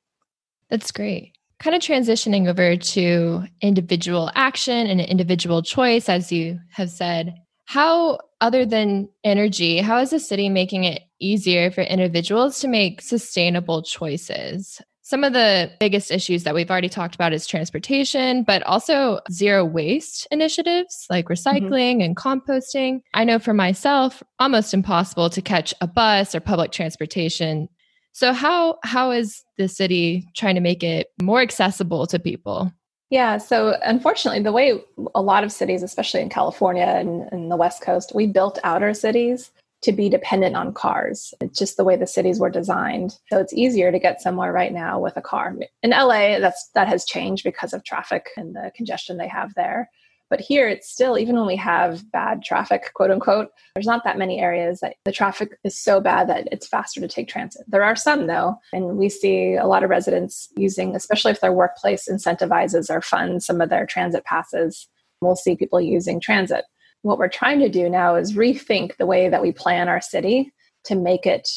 That's 0.69 0.91
great. 0.91 1.33
Kind 1.59 1.75
of 1.75 1.81
transitioning 1.81 2.49
over 2.49 2.75
to 2.75 3.43
individual 3.61 4.31
action 4.35 4.87
and 4.87 4.99
individual 4.99 5.61
choice, 5.61 6.09
as 6.09 6.31
you 6.31 6.59
have 6.71 6.89
said. 6.89 7.35
How, 7.65 8.19
other 8.41 8.65
than 8.65 9.07
energy, 9.23 9.77
how 9.77 9.99
is 9.99 10.09
the 10.09 10.19
city 10.19 10.49
making 10.49 10.83
it 10.83 11.03
easier 11.19 11.71
for 11.71 11.81
individuals 11.81 12.59
to 12.59 12.67
make 12.67 13.01
sustainable 13.01 13.81
choices? 13.81 14.81
Some 15.05 15.25
of 15.25 15.33
the 15.33 15.69
biggest 15.81 16.11
issues 16.11 16.43
that 16.43 16.55
we've 16.55 16.71
already 16.71 16.87
talked 16.87 17.13
about 17.13 17.33
is 17.33 17.45
transportation, 17.45 18.43
but 18.43 18.63
also 18.63 19.19
zero 19.29 19.65
waste 19.65 20.25
initiatives 20.31 21.05
like 21.09 21.25
mm-hmm. 21.25 21.33
recycling 21.33 21.95
mm-hmm. 21.95 22.01
and 22.01 22.15
composting. 22.15 23.01
I 23.13 23.25
know 23.25 23.37
for 23.37 23.53
myself, 23.53 24.23
almost 24.39 24.73
impossible 24.73 25.29
to 25.31 25.41
catch 25.41 25.73
a 25.81 25.87
bus 25.87 26.33
or 26.33 26.39
public 26.39 26.71
transportation 26.71 27.67
so 28.13 28.31
how 28.31 28.77
how 28.83 29.11
is 29.11 29.43
the 29.57 29.67
city 29.67 30.27
trying 30.35 30.55
to 30.55 30.61
make 30.61 30.83
it 30.83 31.07
more 31.21 31.41
accessible 31.41 32.07
to 32.07 32.19
people? 32.19 32.71
Yeah, 33.09 33.37
so 33.37 33.75
unfortunately, 33.83 34.41
the 34.41 34.51
way 34.51 34.81
a 35.13 35.21
lot 35.21 35.43
of 35.43 35.51
cities, 35.51 35.83
especially 35.83 36.21
in 36.21 36.29
California 36.29 36.85
and, 36.85 37.27
and 37.31 37.51
the 37.51 37.55
West 37.55 37.81
Coast, 37.81 38.13
we 38.15 38.25
built 38.25 38.57
outer 38.63 38.93
cities 38.93 39.51
to 39.83 39.91
be 39.91 40.09
dependent 40.09 40.55
on 40.55 40.73
cars. 40.73 41.33
It's 41.41 41.59
just 41.59 41.77
the 41.77 41.83
way 41.83 41.95
the 41.95 42.07
cities 42.07 42.39
were 42.39 42.49
designed. 42.49 43.19
So 43.29 43.39
it's 43.39 43.53
easier 43.53 43.91
to 43.91 43.99
get 43.99 44.21
somewhere 44.21 44.51
right 44.51 44.71
now 44.71 44.99
with 44.99 45.17
a 45.17 45.21
car. 45.21 45.55
In 45.83 45.91
LA, 45.91 46.39
that's 46.39 46.69
that 46.73 46.87
has 46.87 47.05
changed 47.05 47.43
because 47.43 47.73
of 47.73 47.83
traffic 47.83 48.29
and 48.37 48.55
the 48.55 48.71
congestion 48.75 49.17
they 49.17 49.27
have 49.27 49.53
there. 49.55 49.89
But 50.29 50.41
here 50.41 50.67
it's 50.67 50.91
still, 50.91 51.17
even 51.17 51.35
when 51.35 51.45
we 51.45 51.55
have 51.57 52.09
bad 52.11 52.43
traffic, 52.43 52.91
quote 52.95 53.11
unquote, 53.11 53.49
there's 53.75 53.85
not 53.85 54.03
that 54.03 54.17
many 54.17 54.39
areas 54.39 54.79
that 54.79 54.95
the 55.05 55.11
traffic 55.11 55.57
is 55.63 55.77
so 55.77 55.99
bad 56.01 56.27
that 56.29 56.47
it's 56.51 56.67
faster 56.67 56.99
to 57.01 57.07
take 57.07 57.27
transit. 57.27 57.63
There 57.67 57.83
are 57.83 57.95
some 57.95 58.27
though, 58.27 58.55
and 58.71 58.97
we 58.97 59.09
see 59.09 59.55
a 59.55 59.67
lot 59.67 59.83
of 59.83 59.89
residents 59.89 60.47
using, 60.57 60.95
especially 60.95 61.31
if 61.31 61.41
their 61.41 61.53
workplace 61.53 62.07
incentivizes 62.09 62.89
or 62.89 63.01
funds 63.01 63.45
some 63.45 63.61
of 63.61 63.69
their 63.69 63.85
transit 63.85 64.25
passes, 64.25 64.87
we'll 65.21 65.35
see 65.35 65.55
people 65.55 65.79
using 65.79 66.19
transit. 66.19 66.65
What 67.03 67.17
we're 67.17 67.27
trying 67.27 67.59
to 67.59 67.69
do 67.69 67.89
now 67.89 68.15
is 68.15 68.33
rethink 68.33 68.97
the 68.97 69.05
way 69.05 69.29
that 69.29 69.41
we 69.41 69.51
plan 69.51 69.89
our 69.89 70.01
city 70.01 70.53
to 70.85 70.95
make 70.95 71.25
it 71.25 71.47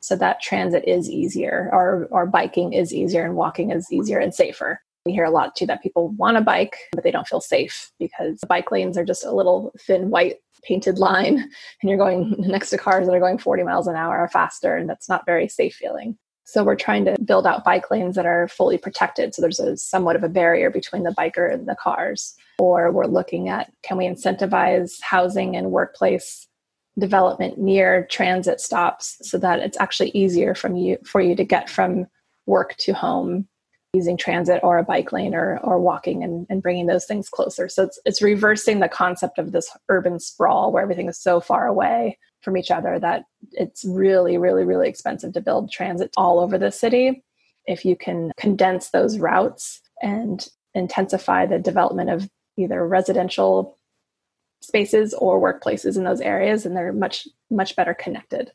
so 0.00 0.16
that 0.16 0.40
transit 0.42 0.84
is 0.86 1.08
easier 1.08 1.70
or, 1.72 2.08
or 2.10 2.26
biking 2.26 2.74
is 2.74 2.92
easier 2.92 3.24
and 3.24 3.36
walking 3.36 3.70
is 3.70 3.90
easier 3.90 4.18
and 4.18 4.34
safer. 4.34 4.80
We 5.06 5.12
hear 5.12 5.24
a 5.24 5.30
lot 5.30 5.54
too 5.54 5.66
that 5.66 5.82
people 5.82 6.08
want 6.10 6.38
a 6.38 6.40
bike, 6.40 6.76
but 6.92 7.04
they 7.04 7.10
don't 7.10 7.28
feel 7.28 7.40
safe 7.40 7.92
because 7.98 8.40
the 8.40 8.46
bike 8.46 8.70
lanes 8.70 8.96
are 8.96 9.04
just 9.04 9.24
a 9.24 9.32
little 9.32 9.74
thin 9.78 10.08
white 10.08 10.38
painted 10.62 10.98
line 10.98 11.36
and 11.36 11.50
you're 11.90 11.98
going 11.98 12.34
next 12.38 12.70
to 12.70 12.78
cars 12.78 13.06
that 13.06 13.14
are 13.14 13.20
going 13.20 13.38
40 13.38 13.64
miles 13.64 13.86
an 13.86 13.96
hour 13.96 14.18
or 14.18 14.28
faster, 14.28 14.76
and 14.76 14.88
that's 14.88 15.08
not 15.08 15.26
very 15.26 15.46
safe 15.46 15.74
feeling. 15.74 16.16
So 16.44 16.62
we're 16.62 16.76
trying 16.76 17.04
to 17.06 17.16
build 17.24 17.46
out 17.46 17.64
bike 17.64 17.90
lanes 17.90 18.16
that 18.16 18.26
are 18.26 18.48
fully 18.48 18.78
protected. 18.78 19.34
So 19.34 19.42
there's 19.42 19.60
a 19.60 19.76
somewhat 19.76 20.16
of 20.16 20.24
a 20.24 20.28
barrier 20.28 20.70
between 20.70 21.02
the 21.02 21.14
biker 21.18 21.52
and 21.52 21.66
the 21.66 21.76
cars. 21.76 22.34
Or 22.58 22.92
we're 22.92 23.06
looking 23.06 23.48
at 23.48 23.72
can 23.82 23.96
we 23.96 24.04
incentivize 24.04 25.00
housing 25.02 25.56
and 25.56 25.70
workplace 25.70 26.46
development 26.98 27.58
near 27.58 28.06
transit 28.06 28.60
stops 28.60 29.16
so 29.22 29.36
that 29.38 29.60
it's 29.60 29.80
actually 29.80 30.10
easier 30.10 30.54
from 30.54 30.76
you 30.76 30.96
for 31.04 31.20
you 31.20 31.34
to 31.34 31.44
get 31.44 31.68
from 31.68 32.06
work 32.46 32.76
to 32.76 32.92
home 32.92 33.48
using 33.94 34.16
transit 34.16 34.60
or 34.62 34.76
a 34.78 34.84
bike 34.84 35.12
lane 35.12 35.34
or, 35.34 35.58
or 35.62 35.78
walking 35.78 36.22
and, 36.24 36.46
and 36.50 36.62
bringing 36.62 36.86
those 36.86 37.06
things 37.06 37.28
closer. 37.28 37.68
So 37.68 37.84
it's, 37.84 37.98
it's 38.04 38.20
reversing 38.20 38.80
the 38.80 38.88
concept 38.88 39.38
of 39.38 39.52
this 39.52 39.70
urban 39.88 40.18
sprawl 40.18 40.72
where 40.72 40.82
everything 40.82 41.08
is 41.08 41.18
so 41.18 41.40
far 41.40 41.66
away 41.66 42.18
from 42.42 42.56
each 42.56 42.70
other 42.70 42.98
that 42.98 43.24
it's 43.52 43.84
really, 43.84 44.36
really, 44.36 44.64
really 44.64 44.88
expensive 44.88 45.32
to 45.32 45.40
build 45.40 45.70
transit 45.70 46.10
all 46.16 46.40
over 46.40 46.58
the 46.58 46.70
city. 46.70 47.22
If 47.66 47.84
you 47.84 47.96
can 47.96 48.32
condense 48.36 48.90
those 48.90 49.18
routes 49.18 49.80
and 50.02 50.46
intensify 50.74 51.46
the 51.46 51.58
development 51.58 52.10
of 52.10 52.28
either 52.58 52.86
residential 52.86 53.78
spaces 54.60 55.14
or 55.14 55.40
workplaces 55.40 55.96
in 55.96 56.04
those 56.04 56.20
areas, 56.20 56.66
and 56.66 56.76
they're 56.76 56.92
much, 56.92 57.28
much 57.50 57.76
better 57.76 57.94
connected. 57.94 58.50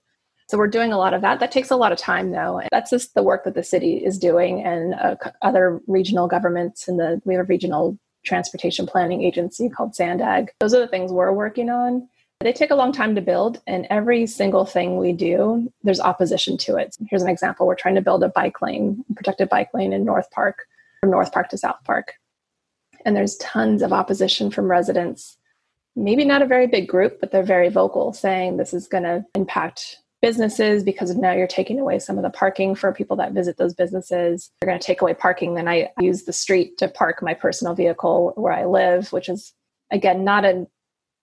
So 0.49 0.57
we're 0.57 0.67
doing 0.67 0.91
a 0.91 0.97
lot 0.97 1.13
of 1.13 1.21
that. 1.21 1.39
That 1.39 1.51
takes 1.51 1.69
a 1.69 1.75
lot 1.75 1.91
of 1.91 1.99
time, 1.99 2.31
though. 2.31 2.59
That's 2.71 2.89
just 2.89 3.13
the 3.13 3.21
work 3.21 3.43
that 3.43 3.53
the 3.53 3.61
city 3.61 4.03
is 4.03 4.17
doing, 4.17 4.63
and 4.63 4.95
uh, 4.95 5.15
other 5.43 5.79
regional 5.85 6.27
governments. 6.27 6.87
And 6.87 6.99
the 6.99 7.21
we 7.23 7.35
have 7.35 7.43
a 7.43 7.47
regional 7.47 7.99
transportation 8.25 8.87
planning 8.87 9.23
agency 9.23 9.69
called 9.69 9.93
SANDAG. 9.93 10.49
Those 10.59 10.73
are 10.73 10.79
the 10.79 10.87
things 10.87 11.11
we're 11.11 11.31
working 11.31 11.69
on. 11.69 12.09
They 12.39 12.51
take 12.51 12.71
a 12.71 12.75
long 12.75 12.91
time 12.91 13.13
to 13.13 13.21
build, 13.21 13.61
and 13.67 13.85
every 13.91 14.25
single 14.25 14.65
thing 14.65 14.97
we 14.97 15.13
do, 15.13 15.71
there's 15.83 15.99
opposition 15.99 16.57
to 16.57 16.77
it. 16.77 16.97
Here's 17.11 17.21
an 17.21 17.29
example: 17.29 17.67
we're 17.67 17.75
trying 17.75 17.95
to 17.95 18.01
build 18.01 18.23
a 18.23 18.29
bike 18.29 18.59
lane, 18.59 19.05
protected 19.15 19.49
bike 19.49 19.69
lane 19.75 19.93
in 19.93 20.03
North 20.03 20.31
Park, 20.31 20.65
from 21.01 21.11
North 21.11 21.31
Park 21.31 21.49
to 21.49 21.59
South 21.59 21.83
Park, 21.83 22.15
and 23.05 23.15
there's 23.15 23.37
tons 23.37 23.83
of 23.83 23.93
opposition 23.93 24.49
from 24.49 24.71
residents 24.71 25.37
maybe 25.95 26.23
not 26.23 26.41
a 26.41 26.45
very 26.45 26.65
big 26.65 26.87
group, 26.87 27.19
but 27.19 27.29
they're 27.31 27.43
very 27.43 27.67
vocal, 27.67 28.13
saying 28.13 28.55
this 28.55 28.73
is 28.73 28.87
going 28.87 29.03
to 29.03 29.25
impact 29.35 29.97
businesses 30.21 30.83
because 30.83 31.15
now 31.15 31.31
you're 31.31 31.47
taking 31.47 31.79
away 31.79 31.99
some 31.99 32.17
of 32.17 32.23
the 32.23 32.29
parking 32.29 32.75
for 32.75 32.91
people 32.93 33.15
that 33.17 33.31
visit 33.31 33.57
those 33.57 33.73
businesses. 33.73 34.51
You're 34.61 34.69
going 34.69 34.79
to 34.79 34.85
take 34.85 35.01
away 35.01 35.13
parking. 35.13 35.55
Then 35.55 35.67
I 35.67 35.89
use 35.99 36.23
the 36.23 36.33
street 36.33 36.77
to 36.79 36.89
park 36.89 37.21
my 37.21 37.33
personal 37.33 37.73
vehicle 37.73 38.33
where 38.35 38.53
I 38.53 38.65
live, 38.65 39.11
which 39.13 39.29
is 39.29 39.53
again 39.91 40.23
not 40.23 40.45
a 40.45 40.67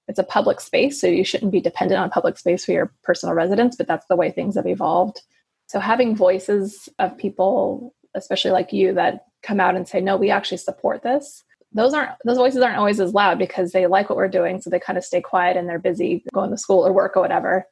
it's 0.08 0.18
a 0.18 0.24
public 0.24 0.60
space, 0.60 1.00
so 1.00 1.08
you 1.08 1.24
shouldn't 1.24 1.50
be 1.50 1.60
dependent 1.60 2.00
on 2.00 2.10
public 2.10 2.38
space 2.38 2.64
for 2.64 2.72
your 2.72 2.92
personal 3.02 3.34
residence, 3.34 3.74
but 3.74 3.88
that's 3.88 4.06
the 4.06 4.14
way 4.14 4.30
things 4.30 4.54
have 4.54 4.66
evolved. 4.66 5.20
So 5.66 5.80
having 5.80 6.14
voices 6.14 6.88
of 7.00 7.18
people, 7.18 7.92
especially 8.14 8.52
like 8.52 8.72
you, 8.72 8.94
that 8.94 9.24
come 9.42 9.58
out 9.58 9.74
and 9.74 9.88
say, 9.88 10.00
no, 10.00 10.16
we 10.16 10.30
actually 10.30 10.58
support 10.58 11.02
this. 11.02 11.42
Those 11.72 11.92
aren't 11.92 12.12
those 12.24 12.38
voices 12.38 12.62
aren't 12.62 12.78
always 12.78 13.00
as 13.00 13.12
loud 13.12 13.38
because 13.38 13.72
they 13.72 13.86
like 13.86 14.08
what 14.08 14.16
we're 14.16 14.28
doing, 14.28 14.60
so 14.60 14.70
they 14.70 14.78
kind 14.78 14.96
of 14.96 15.04
stay 15.04 15.20
quiet 15.20 15.56
and 15.56 15.68
they're 15.68 15.78
busy 15.78 16.24
going 16.32 16.50
to 16.50 16.56
school 16.56 16.86
or 16.86 16.92
work 16.92 17.16
or 17.16 17.20
whatever. 17.20 17.66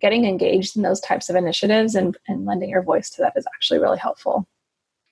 Getting 0.00 0.24
engaged 0.24 0.76
in 0.76 0.82
those 0.82 1.00
types 1.00 1.28
of 1.28 1.36
initiatives 1.36 1.94
and, 1.94 2.16
and 2.28 2.44
lending 2.44 2.70
your 2.70 2.82
voice 2.82 3.10
to 3.10 3.22
that 3.22 3.32
is 3.36 3.46
actually 3.54 3.78
really 3.78 3.98
helpful. 3.98 4.46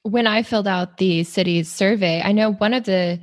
When 0.02 0.26
I 0.26 0.42
filled 0.42 0.68
out 0.68 0.98
the 0.98 1.24
city's 1.24 1.70
survey, 1.70 2.20
I 2.22 2.32
know 2.32 2.52
one 2.52 2.74
of 2.74 2.84
the 2.84 3.18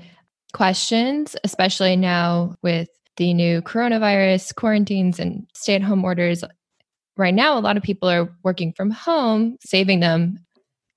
questions, 0.54 1.36
especially 1.44 1.96
now 1.96 2.56
with 2.64 2.90
the 3.18 3.34
new 3.34 3.62
coronavirus 3.62 4.56
quarantines 4.56 5.20
and 5.20 5.46
stay 5.54 5.76
at 5.76 5.84
home 5.84 6.04
orders, 6.04 6.44
right 7.18 7.34
now, 7.34 7.58
a 7.58 7.62
lot 7.62 7.78
of 7.78 7.84
people 7.84 8.10
are 8.10 8.34
working 8.44 8.74
from 8.74 8.90
home, 8.90 9.58
saving 9.62 10.00
them 10.00 10.40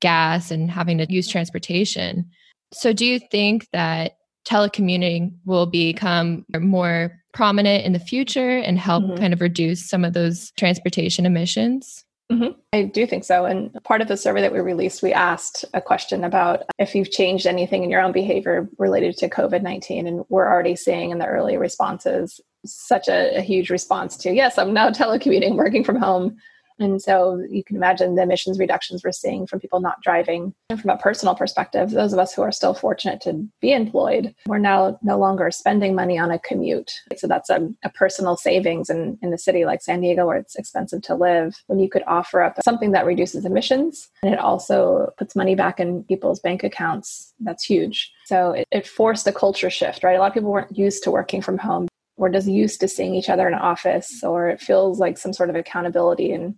gas 0.01 0.51
and 0.51 0.71
having 0.71 0.99
to 0.99 1.13
use 1.13 1.29
transportation. 1.29 2.31
So, 2.73 2.93
do 2.93 3.05
you 3.05 3.21
think 3.31 3.69
that 3.73 4.17
telecommuting 4.45 5.35
will 5.45 5.67
become 5.67 6.45
more 6.59 7.13
prominent 7.33 7.85
in 7.85 7.93
the 7.93 7.99
future 7.99 8.59
and 8.59 8.79
help 8.79 9.05
mm-hmm. 9.05 9.17
kind 9.17 9.33
of 9.33 9.41
reduce 9.41 9.89
some 9.89 10.05
of 10.05 10.13
those 10.13 10.53
transportation 10.53 11.27
emissions? 11.27 12.05
Mm-hmm. 12.33 12.59
I 12.73 12.85
do 12.85 13.07
think 13.07 13.25
so. 13.25 13.45
And 13.45 13.77
part 13.85 14.01
of 14.01 14.09
the 14.09 14.17
survey 14.17 14.41
that 14.41 14.53
we 14.53 14.61
released, 14.61 15.03
we 15.03 15.13
asked 15.13 15.65
a 15.75 15.81
question 15.81 16.25
about 16.25 16.63
if 16.79 16.95
you've 16.95 17.11
changed 17.11 17.47
anything 17.47 17.85
in 17.85 17.91
your 17.91 18.01
own 18.01 18.13
behavior 18.13 18.69
related 18.79 19.17
to 19.19 19.29
COVID 19.29 19.63
19. 19.63 20.07
And 20.07 20.25
we're 20.31 20.49
already 20.49 20.75
seeing 20.75 21.11
in 21.11 21.19
the 21.19 21.27
early 21.27 21.59
responses 21.59 22.41
such 22.65 23.09
a, 23.09 23.37
a 23.37 23.41
huge 23.43 23.69
response 23.69 24.17
to, 24.19 24.33
yes, 24.33 24.57
I'm 24.57 24.73
now 24.73 24.91
telecommuting, 24.91 25.57
working 25.57 25.85
from 25.85 25.97
home. 25.97 26.37
And 26.79 27.01
so 27.01 27.45
you 27.49 27.63
can 27.63 27.77
imagine 27.77 28.15
the 28.15 28.23
emissions 28.23 28.59
reductions 28.59 29.03
we're 29.05 29.13
seeing 29.13 29.47
from 29.47 29.61
people 29.61 29.81
not 29.81 30.01
driving. 30.03 30.55
And 30.71 30.81
from 30.81 30.91
a 30.91 30.97
personal 30.97 31.35
perspective, 31.35 31.91
those 31.91 32.13
of 32.13 32.19
us 32.19 32.35
who 32.35 32.43
are 32.43 32.53
still 32.53 32.75
fortunate 32.75 33.21
to 33.23 33.47
be 33.61 33.73
employed, 33.73 34.35
we're 34.47 34.59
now 34.59 34.99
no 35.03 35.19
longer 35.19 35.51
spending 35.51 35.95
money 35.95 36.19
on 36.19 36.31
a 36.31 36.39
commute. 36.39 36.93
So 37.17 37.27
that's 37.27 37.51
a, 37.51 37.69
a 37.85 37.91
personal 37.91 38.37
savings 38.37 38.91
in, 38.91 39.19
in 39.23 39.33
a 39.33 39.39
city 39.39 39.65
like 39.65 39.83
San 39.83 40.01
Diego 40.01 40.27
where 40.27 40.37
it's 40.37 40.57
expensive 40.57 41.03
to 41.03 41.15
live. 41.15 41.55
When 41.67 41.79
you 41.79 41.89
could 41.89 42.03
offer 42.07 42.43
up 42.43 42.57
something 42.65 42.93
that 42.93 43.07
reduces 43.07 43.45
emissions 43.45 44.09
and 44.23 44.35
it 44.35 44.41
also 44.41 45.13
puts 45.17 45.37
money 45.37 45.55
back 45.55 45.79
in 45.79 46.05
people's 46.05 46.41
bank 46.41 46.65
accounts, 46.65 47.33
that's 47.41 47.65
huge. 47.65 48.13
So 48.27 48.53
it, 48.53 48.67
it 48.71 48.87
forced 48.87 49.27
a 49.27 49.33
culture 49.33 49.71
shift, 49.71 50.03
right? 50.03 50.17
A 50.17 50.19
lot 50.19 50.29
of 50.29 50.35
people 50.35 50.51
weren't 50.51 50.77
used 50.77 51.05
to 51.05 51.11
working 51.11 51.41
from 51.41 51.59
home 51.59 51.89
we're 52.17 52.31
just 52.31 52.47
used 52.47 52.81
to 52.81 52.89
seeing 52.89 53.15
each 53.15 53.29
other 53.29 53.49
in 53.49 53.55
office 53.55 54.23
or 54.23 54.49
it 54.49 54.61
feels 54.61 55.01
like 55.01 55.19
some 55.19 55.33
sort 55.33 55.51
of 55.51 55.57
accountability 55.57 56.33
and 56.33 56.55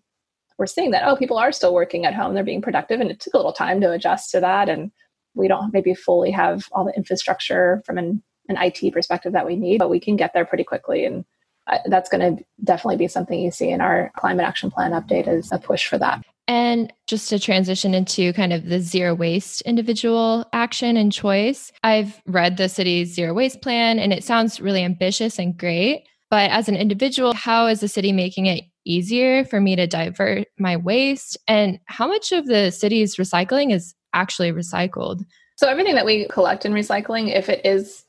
we're 0.59 0.67
seeing 0.67 0.91
that 0.91 1.07
oh 1.07 1.17
people 1.17 1.39
are 1.39 1.53
still 1.53 1.75
working 1.75 2.05
at 2.05 2.15
home 2.15 2.35
they're 2.35 2.45
being 2.45 2.63
productive 2.63 3.01
and 3.01 3.11
it 3.11 3.21
took 3.21 3.35
a 3.35 3.37
little 3.37 3.53
time 3.53 3.81
to 3.81 3.91
adjust 3.91 4.31
to 4.31 4.41
that 4.41 4.69
and 4.69 4.91
we 5.35 5.49
don't 5.49 5.73
maybe 5.73 5.95
fully 5.95 6.31
have 6.31 6.69
all 6.73 6.85
the 6.85 6.97
infrastructure 6.97 7.83
from 7.85 7.99
an, 7.99 8.23
an 8.49 8.57
it 8.57 8.93
perspective 8.93 9.33
that 9.33 9.47
we 9.47 9.57
need 9.57 9.79
but 9.79 9.91
we 9.91 10.01
can 10.01 10.17
get 10.17 10.33
there 10.35 10.45
pretty 10.45 10.65
quickly 10.65 11.05
and 11.05 11.25
uh, 11.69 11.79
that's 11.87 12.09
going 12.09 12.37
to 12.37 12.45
definitely 12.63 12.97
be 12.97 13.09
something 13.09 13.41
you 13.41 13.51
see 13.51 13.71
in 13.71 13.81
our 13.81 14.13
climate 14.17 14.47
action 14.47 14.71
plan 14.71 14.93
update 14.93 15.29
is 15.29 15.51
a 15.53 15.59
push 15.59 15.87
for 15.87 15.99
that 15.99 16.23
and 16.49 16.93
just 17.07 17.29
to 17.31 17.39
transition 17.39 17.95
into 17.95 18.33
kind 18.33 18.53
of 18.53 18.67
the 18.67 18.79
zero 18.79 19.15
waste 19.15 19.63
individual 19.63 20.49
action 20.53 20.97
and 20.97 21.13
choice, 21.13 21.73
I've 21.83 22.21
read 22.27 22.57
the 22.57 22.69
city's 22.69 23.13
zero 23.13 23.35
waste 23.35 23.63
plan 23.63 23.99
and 23.99 24.13
it 24.13 24.23
sounds 24.23 24.61
really 24.61 24.85
ambitious 24.85 25.39
and 25.39 25.57
great. 25.57 26.07
But 26.31 26.51
as 26.51 26.69
an 26.69 26.77
individual, 26.77 27.35
how 27.35 27.67
is 27.67 27.81
the 27.81 27.89
city 27.89 28.13
making 28.13 28.47
it 28.47 28.65
easier 28.87 29.45
for 29.45 29.61
me 29.61 29.77
to 29.77 29.87
divert 29.87 30.49
my 30.59 30.77
waste? 30.77 31.37
And 31.49 31.79
how 31.87 32.07
much 32.07 32.33
of 32.33 32.47
the 32.47 32.71
city's 32.71 33.17
recycling 33.17 33.73
is 33.73 33.95
actually 34.15 34.53
recycled? 34.53 35.25
So, 35.57 35.69
everything 35.69 35.95
that 35.95 36.07
we 36.07 36.27
collect 36.29 36.65
in 36.65 36.73
recycling, 36.73 37.35
if 37.35 37.49
it 37.49 37.65
is 37.65 38.05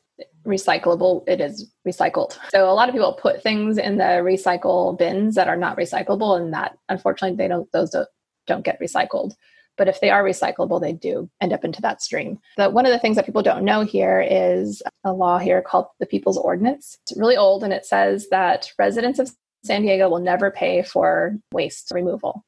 recyclable, 0.46 1.24
it 1.26 1.40
is 1.40 1.70
recycled. 1.86 2.38
So, 2.50 2.70
a 2.70 2.74
lot 2.74 2.88
of 2.88 2.94
people 2.94 3.12
put 3.14 3.42
things 3.42 3.78
in 3.78 3.98
the 3.98 4.22
recycle 4.22 4.98
bins 4.98 5.34
that 5.34 5.48
are 5.48 5.56
not 5.56 5.76
recyclable, 5.76 6.40
and 6.40 6.52
that 6.52 6.76
unfortunately, 6.88 7.36
they 7.36 7.48
don't, 7.48 7.70
those 7.72 7.90
don't, 7.90 8.08
don't 8.46 8.64
get 8.64 8.80
recycled. 8.80 9.32
But 9.78 9.88
if 9.88 10.00
they 10.00 10.10
are 10.10 10.24
recyclable, 10.24 10.80
they 10.80 10.92
do 10.92 11.30
end 11.40 11.52
up 11.52 11.64
into 11.64 11.80
that 11.82 12.02
stream. 12.02 12.40
But 12.56 12.72
one 12.72 12.84
of 12.84 12.92
the 12.92 12.98
things 12.98 13.14
that 13.16 13.24
people 13.24 13.42
don't 13.42 13.64
know 13.64 13.82
here 13.82 14.20
is 14.20 14.82
a 15.04 15.12
law 15.12 15.38
here 15.38 15.62
called 15.62 15.86
the 16.00 16.06
People's 16.06 16.36
Ordinance. 16.36 16.98
It's 17.02 17.16
really 17.16 17.36
old 17.36 17.62
and 17.62 17.72
it 17.72 17.86
says 17.86 18.28
that 18.30 18.72
residents 18.76 19.20
of 19.20 19.30
San 19.64 19.82
Diego 19.82 20.08
will 20.08 20.20
never 20.20 20.50
pay 20.50 20.82
for 20.82 21.36
waste 21.52 21.90
removal. 21.92 22.44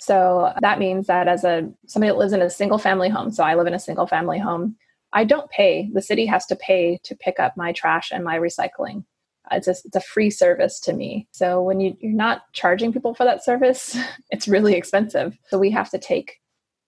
So 0.00 0.52
that 0.60 0.78
means 0.78 1.06
that 1.06 1.28
as 1.28 1.44
a 1.44 1.70
somebody 1.86 2.10
that 2.10 2.18
lives 2.18 2.32
in 2.32 2.42
a 2.42 2.50
single 2.50 2.78
family 2.78 3.08
home, 3.08 3.30
so 3.30 3.44
I 3.44 3.54
live 3.54 3.66
in 3.66 3.74
a 3.74 3.78
single 3.78 4.06
family 4.06 4.38
home, 4.38 4.76
I 5.12 5.24
don't 5.24 5.50
pay. 5.50 5.90
The 5.92 6.02
city 6.02 6.26
has 6.26 6.46
to 6.46 6.56
pay 6.56 6.98
to 7.04 7.14
pick 7.14 7.38
up 7.38 7.56
my 7.56 7.72
trash 7.72 8.10
and 8.12 8.24
my 8.24 8.38
recycling. 8.38 9.04
It's 9.50 9.68
a, 9.68 9.72
it's 9.84 9.96
a 9.96 10.00
free 10.00 10.30
service 10.30 10.80
to 10.80 10.92
me. 10.92 11.28
So 11.32 11.62
when 11.62 11.80
you, 11.80 11.96
you're 12.00 12.12
not 12.12 12.52
charging 12.52 12.92
people 12.92 13.14
for 13.14 13.24
that 13.24 13.44
service, 13.44 13.96
it's 14.30 14.48
really 14.48 14.74
expensive. 14.74 15.36
So 15.48 15.58
we 15.58 15.70
have 15.70 15.90
to 15.90 15.98
take 15.98 16.40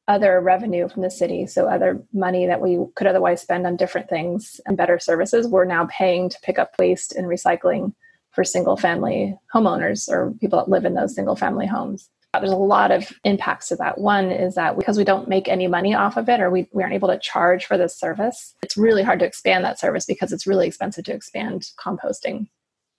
other 0.08 0.40
revenue 0.40 0.88
from 0.88 1.02
the 1.02 1.10
city. 1.10 1.46
So, 1.46 1.66
other 1.66 2.02
money 2.12 2.46
that 2.46 2.60
we 2.60 2.78
could 2.94 3.06
otherwise 3.06 3.40
spend 3.40 3.66
on 3.66 3.76
different 3.76 4.08
things 4.08 4.60
and 4.66 4.76
better 4.76 4.98
services, 4.98 5.48
we're 5.48 5.64
now 5.64 5.86
paying 5.86 6.28
to 6.28 6.38
pick 6.42 6.58
up 6.58 6.74
waste 6.78 7.14
and 7.14 7.26
recycling 7.26 7.94
for 8.34 8.44
single 8.44 8.76
family 8.76 9.36
homeowners 9.54 10.08
or 10.08 10.32
people 10.40 10.58
that 10.58 10.68
live 10.68 10.84
in 10.84 10.94
those 10.94 11.14
single 11.14 11.36
family 11.36 11.66
homes. 11.66 12.10
Uh, 12.34 12.40
there's 12.40 12.52
a 12.52 12.56
lot 12.56 12.90
of 12.90 13.12
impacts 13.22 13.68
to 13.68 13.76
that. 13.76 13.98
One 13.98 14.32
is 14.32 14.56
that 14.56 14.76
because 14.76 14.98
we 14.98 15.04
don't 15.04 15.28
make 15.28 15.46
any 15.46 15.68
money 15.68 15.94
off 15.94 16.16
of 16.16 16.28
it 16.28 16.40
or 16.40 16.50
we, 16.50 16.68
we 16.72 16.82
aren't 16.82 16.94
able 16.94 17.08
to 17.08 17.18
charge 17.18 17.64
for 17.66 17.78
this 17.78 17.96
service, 17.96 18.54
it's 18.62 18.76
really 18.76 19.04
hard 19.04 19.20
to 19.20 19.24
expand 19.24 19.64
that 19.64 19.78
service 19.78 20.04
because 20.04 20.32
it's 20.32 20.46
really 20.46 20.66
expensive 20.66 21.04
to 21.04 21.14
expand 21.14 21.70
composting. 21.78 22.48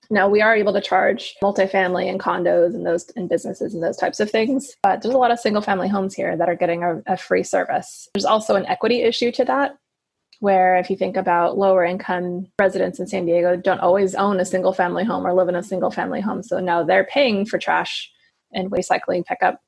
Now 0.10 0.30
we 0.30 0.42
are 0.42 0.56
able 0.56 0.72
to 0.72 0.82
charge 0.82 1.36
multifamily 1.44 2.10
and 2.10 2.20
condos 2.20 2.74
and 2.76 2.86
those 2.86 3.12
and 3.16 3.28
businesses 3.28 3.74
and 3.74 3.84
those 3.84 3.98
types 3.98 4.20
of 4.20 4.30
things, 4.30 4.76
but 4.84 5.02
there's 5.02 5.16
a 5.16 5.18
lot 5.18 5.32
of 5.32 5.40
single 5.40 5.62
family 5.62 5.90
homes 5.90 6.14
here 6.14 6.38
that 6.38 6.48
are 6.48 6.56
getting 6.56 6.84
a, 6.84 7.02
a 7.08 7.18
free 7.18 7.44
service. 7.44 8.08
There's 8.14 8.24
also 8.24 8.56
an 8.56 8.68
equity 8.68 9.02
issue 9.02 9.32
to 9.34 9.46
that 9.46 9.78
where 10.40 10.76
if 10.78 10.90
you 10.90 10.96
think 10.96 11.18
about 11.18 11.58
lower 11.58 11.84
income 11.84 12.48
residents 12.60 13.00
in 13.00 13.08
San 13.08 13.26
Diego 13.26 13.56
don't 13.56 13.80
always 13.80 14.16
own 14.16 14.40
a 14.40 14.46
single 14.46 14.74
family 14.74 15.04
home 15.04 15.26
or 15.26 15.34
live 15.34 15.50
in 15.50 15.56
a 15.56 15.64
single 15.64 15.92
family 15.92 16.22
home. 16.22 16.44
So 16.44 16.60
now 16.60 16.84
they're 16.84 17.06
paying 17.06 17.46
for 17.46 17.58
trash 17.58 18.12
and 18.54 18.72
waste 18.72 18.90
recycling 18.90 19.26
pickup. 19.26 19.62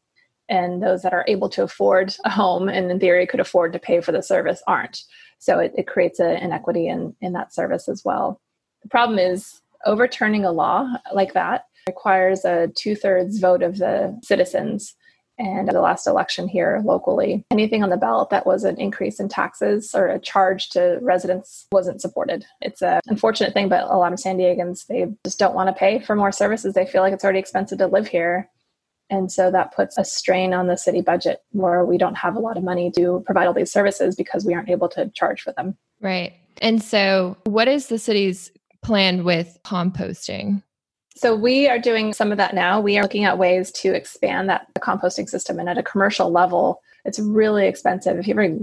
And 0.50 0.82
those 0.82 1.02
that 1.02 1.14
are 1.14 1.26
able 1.28 1.50
to 1.50 1.64
afford 1.64 2.16
a 2.24 2.30
home 2.30 2.70
and 2.70 2.90
in 2.90 3.00
theory 3.00 3.28
could 3.28 3.40
afford 3.40 3.74
to 3.74 3.80
pay 3.80 4.00
for 4.00 4.12
the 4.12 4.24
service 4.24 4.62
aren't. 4.68 5.02
So 5.40 5.60
it, 5.60 5.74
it 5.78 5.88
creates 5.88 6.20
an 6.20 6.52
equity 6.52 6.88
in, 6.88 7.16
in 7.22 7.34
that 7.34 7.54
service 7.54 7.90
as 7.90 8.04
well. 8.06 8.40
The 8.84 8.90
problem 8.90 9.20
is 9.20 9.62
overturning 9.86 10.46
a 10.46 10.52
law 10.52 10.94
like 11.14 11.34
that 11.34 11.66
requires 11.88 12.46
a 12.46 12.70
two 12.76 12.96
thirds 12.96 13.40
vote 13.40 13.62
of 13.62 13.78
the 13.78 14.18
citizens. 14.24 14.96
And 15.39 15.67
the 15.67 15.82
last 15.82 16.08
election 16.08 16.47
here 16.47 16.82
locally, 16.84 17.45
anything 17.52 17.84
on 17.84 17.89
the 17.89 17.97
ballot 17.97 18.30
that 18.32 18.47
was 18.47 18.63
an 18.63 18.80
increase 18.80 19.19
in 19.19 19.30
taxes 19.30 19.93
or 19.93 20.08
a 20.08 20.19
charge 20.19 20.69
to 20.69 20.97
residents 21.02 21.67
wasn't 21.71 22.02
supported. 22.02 22.45
It's 22.62 22.82
an 22.82 23.02
unfortunate 23.06 23.54
thing, 23.54 23.69
but 23.69 23.84
a 23.84 23.97
lot 23.97 24.13
of 24.13 24.19
San 24.19 24.38
Diegans, 24.38 24.88
they 24.88 25.08
just 25.23 25.38
don't 25.38 25.54
want 25.54 25.67
to 25.67 25.80
pay 25.80 26.00
for 26.00 26.15
more 26.15 26.32
services. 26.32 26.73
They 26.73 26.88
feel 26.88 27.02
like 27.02 27.13
it's 27.13 27.23
already 27.23 27.39
expensive 27.39 27.78
to 27.78 27.88
live 27.88 28.08
here. 28.08 28.50
And 29.10 29.32
so 29.32 29.52
that 29.52 29.73
puts 29.73 29.97
a 29.97 30.04
strain 30.04 30.54
on 30.54 30.67
the 30.67 30.76
city 30.76 31.02
budget 31.02 31.41
where 31.52 31.86
we 31.86 31.97
don't 31.97 32.15
have 32.15 32.36
a 32.36 32.39
lot 32.39 32.58
of 32.58 32.63
money 32.63 32.91
to 32.97 33.23
provide 33.26 33.47
all 33.47 33.54
these 33.54 33.71
services 33.71 34.15
because 34.15 34.43
we 34.43 34.54
aren't 34.54 34.69
able 34.69 34.89
to 34.89 35.10
charge 35.12 35.41
for 35.41 35.54
them. 35.54 35.78
Right. 36.02 36.34
And 36.62 36.82
so, 36.82 37.38
what 37.45 37.67
is 37.67 37.88
the 37.88 38.00
city's 38.00 38.52
plan 38.82 39.23
with 39.23 39.60
composting? 39.63 40.63
So 41.18 41.36
we 41.36 41.68
are 41.68 41.80
doing 41.80 42.14
some 42.14 42.32
of 42.32 42.38
that 42.38 42.54
now. 42.54 42.80
We 42.80 42.98
are 42.98 43.02
looking 43.02 43.24
at 43.24 43.40
ways 43.40 43.72
to 43.72 43.94
expand 43.94 44.50
that 44.50 44.68
composting 44.80 45.28
system 45.28 45.60
and 45.60 45.68
at 45.68 45.78
a 45.78 45.84
commercial 45.84 46.32
level, 46.32 46.82
it's 47.06 47.18
really 47.18 47.68
expensive. 47.68 48.18
If 48.18 48.28
you 48.28 48.34
ever 48.34 48.56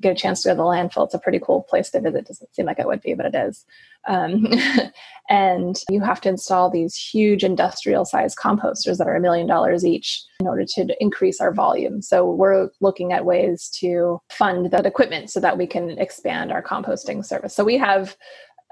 get 0.00 0.12
a 0.12 0.14
chance 0.14 0.42
to 0.42 0.48
go 0.48 0.52
to 0.52 0.56
the 0.56 0.62
landfill, 0.62 1.04
it's 1.04 1.14
a 1.14 1.18
pretty 1.18 1.40
cool 1.40 1.64
place 1.68 1.90
to 1.90 2.00
visit. 2.00 2.20
It 2.20 2.26
doesn't 2.28 2.54
seem 2.54 2.66
like 2.66 2.78
it 2.78 2.86
would 2.86 3.02
be, 3.02 3.14
but 3.14 3.26
it 3.26 3.34
is. 3.34 3.66
Um, 4.06 4.46
and 5.28 5.76
you 5.90 6.00
have 6.00 6.20
to 6.22 6.28
install 6.28 6.70
these 6.70 6.96
huge 6.96 7.44
industrial 7.44 8.04
sized 8.04 8.38
composters 8.38 8.98
that 8.98 9.08
are 9.08 9.16
a 9.16 9.20
million 9.20 9.46
dollars 9.46 9.84
each 9.84 10.24
in 10.40 10.46
order 10.46 10.64
to 10.64 10.96
increase 11.00 11.40
our 11.40 11.52
volume. 11.52 12.00
So 12.00 12.30
we're 12.30 12.70
looking 12.80 13.12
at 13.12 13.26
ways 13.26 13.68
to 13.80 14.20
fund 14.30 14.70
that 14.70 14.86
equipment 14.86 15.30
so 15.30 15.40
that 15.40 15.58
we 15.58 15.66
can 15.66 15.90
expand 15.98 16.52
our 16.52 16.62
composting 16.62 17.24
service. 17.24 17.54
So 17.54 17.64
we 17.64 17.76
have 17.76 18.16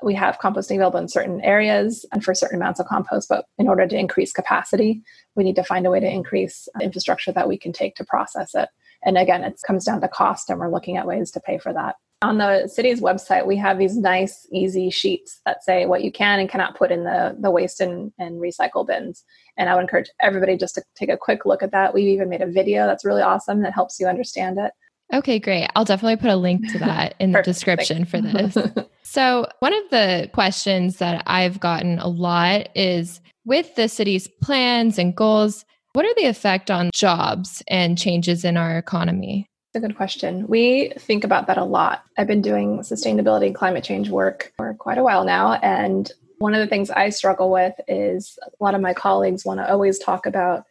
we 0.02 0.14
have 0.14 0.38
composting 0.38 0.76
available 0.76 0.98
in 0.98 1.08
certain 1.08 1.40
areas 1.40 2.04
and 2.12 2.22
for 2.22 2.34
certain 2.34 2.56
amounts 2.56 2.80
of 2.80 2.86
compost, 2.86 3.28
but 3.28 3.46
in 3.58 3.68
order 3.68 3.86
to 3.86 3.98
increase 3.98 4.32
capacity, 4.32 5.02
we 5.34 5.44
need 5.44 5.56
to 5.56 5.64
find 5.64 5.86
a 5.86 5.90
way 5.90 6.00
to 6.00 6.10
increase 6.10 6.68
infrastructure 6.80 7.32
that 7.32 7.48
we 7.48 7.58
can 7.58 7.72
take 7.72 7.94
to 7.96 8.04
process 8.04 8.54
it. 8.54 8.68
And 9.04 9.16
again, 9.16 9.44
it 9.44 9.60
comes 9.66 9.84
down 9.84 10.00
to 10.00 10.08
cost, 10.08 10.50
and 10.50 10.58
we're 10.58 10.70
looking 10.70 10.96
at 10.96 11.06
ways 11.06 11.30
to 11.32 11.40
pay 11.40 11.58
for 11.58 11.72
that. 11.72 11.96
On 12.22 12.38
the 12.38 12.66
city's 12.66 13.00
website, 13.00 13.46
we 13.46 13.56
have 13.56 13.78
these 13.78 13.96
nice, 13.96 14.48
easy 14.50 14.88
sheets 14.88 15.40
that 15.44 15.62
say 15.62 15.84
what 15.84 16.02
you 16.02 16.10
can 16.10 16.40
and 16.40 16.48
cannot 16.48 16.76
put 16.76 16.90
in 16.90 17.04
the, 17.04 17.36
the 17.38 17.50
waste 17.50 17.80
and, 17.80 18.10
and 18.18 18.40
recycle 18.40 18.86
bins. 18.86 19.22
And 19.58 19.68
I 19.68 19.74
would 19.74 19.82
encourage 19.82 20.10
everybody 20.20 20.56
just 20.56 20.74
to 20.76 20.82
take 20.94 21.10
a 21.10 21.18
quick 21.18 21.44
look 21.44 21.62
at 21.62 21.72
that. 21.72 21.92
We've 21.92 22.08
even 22.08 22.30
made 22.30 22.40
a 22.40 22.50
video 22.50 22.86
that's 22.86 23.04
really 23.04 23.20
awesome 23.20 23.62
that 23.62 23.74
helps 23.74 24.00
you 24.00 24.06
understand 24.06 24.58
it. 24.58 24.72
Okay, 25.12 25.38
great. 25.38 25.68
I'll 25.76 25.84
definitely 25.84 26.16
put 26.16 26.30
a 26.30 26.36
link 26.36 26.70
to 26.72 26.78
that 26.80 27.14
in 27.20 27.32
the 27.32 27.42
description 27.42 28.04
for 28.04 28.20
this. 28.20 28.56
so, 29.02 29.46
one 29.60 29.72
of 29.72 29.90
the 29.90 30.28
questions 30.32 30.96
that 30.98 31.22
I've 31.26 31.60
gotten 31.60 31.98
a 32.00 32.08
lot 32.08 32.68
is 32.74 33.20
with 33.44 33.74
the 33.76 33.88
city's 33.88 34.28
plans 34.42 34.98
and 34.98 35.14
goals, 35.16 35.64
what 35.92 36.04
are 36.04 36.14
the 36.16 36.26
effect 36.26 36.70
on 36.70 36.90
jobs 36.92 37.62
and 37.68 37.96
changes 37.96 38.44
in 38.44 38.56
our 38.56 38.76
economy? 38.76 39.46
It's 39.72 39.84
a 39.84 39.86
good 39.86 39.96
question. 39.96 40.46
We 40.48 40.92
think 40.98 41.22
about 41.22 41.46
that 41.46 41.56
a 41.56 41.64
lot. 41.64 42.02
I've 42.18 42.26
been 42.26 42.42
doing 42.42 42.80
sustainability 42.80 43.46
and 43.46 43.54
climate 43.54 43.84
change 43.84 44.10
work 44.10 44.52
for 44.56 44.74
quite 44.74 44.98
a 44.98 45.02
while 45.02 45.24
now. 45.24 45.54
And 45.54 46.10
one 46.38 46.52
of 46.52 46.60
the 46.60 46.66
things 46.66 46.90
I 46.90 47.10
struggle 47.10 47.50
with 47.50 47.74
is 47.88 48.38
a 48.42 48.62
lot 48.62 48.74
of 48.74 48.80
my 48.80 48.92
colleagues 48.92 49.44
want 49.44 49.60
to 49.60 49.70
always 49.70 49.98
talk 49.98 50.26
about 50.26 50.64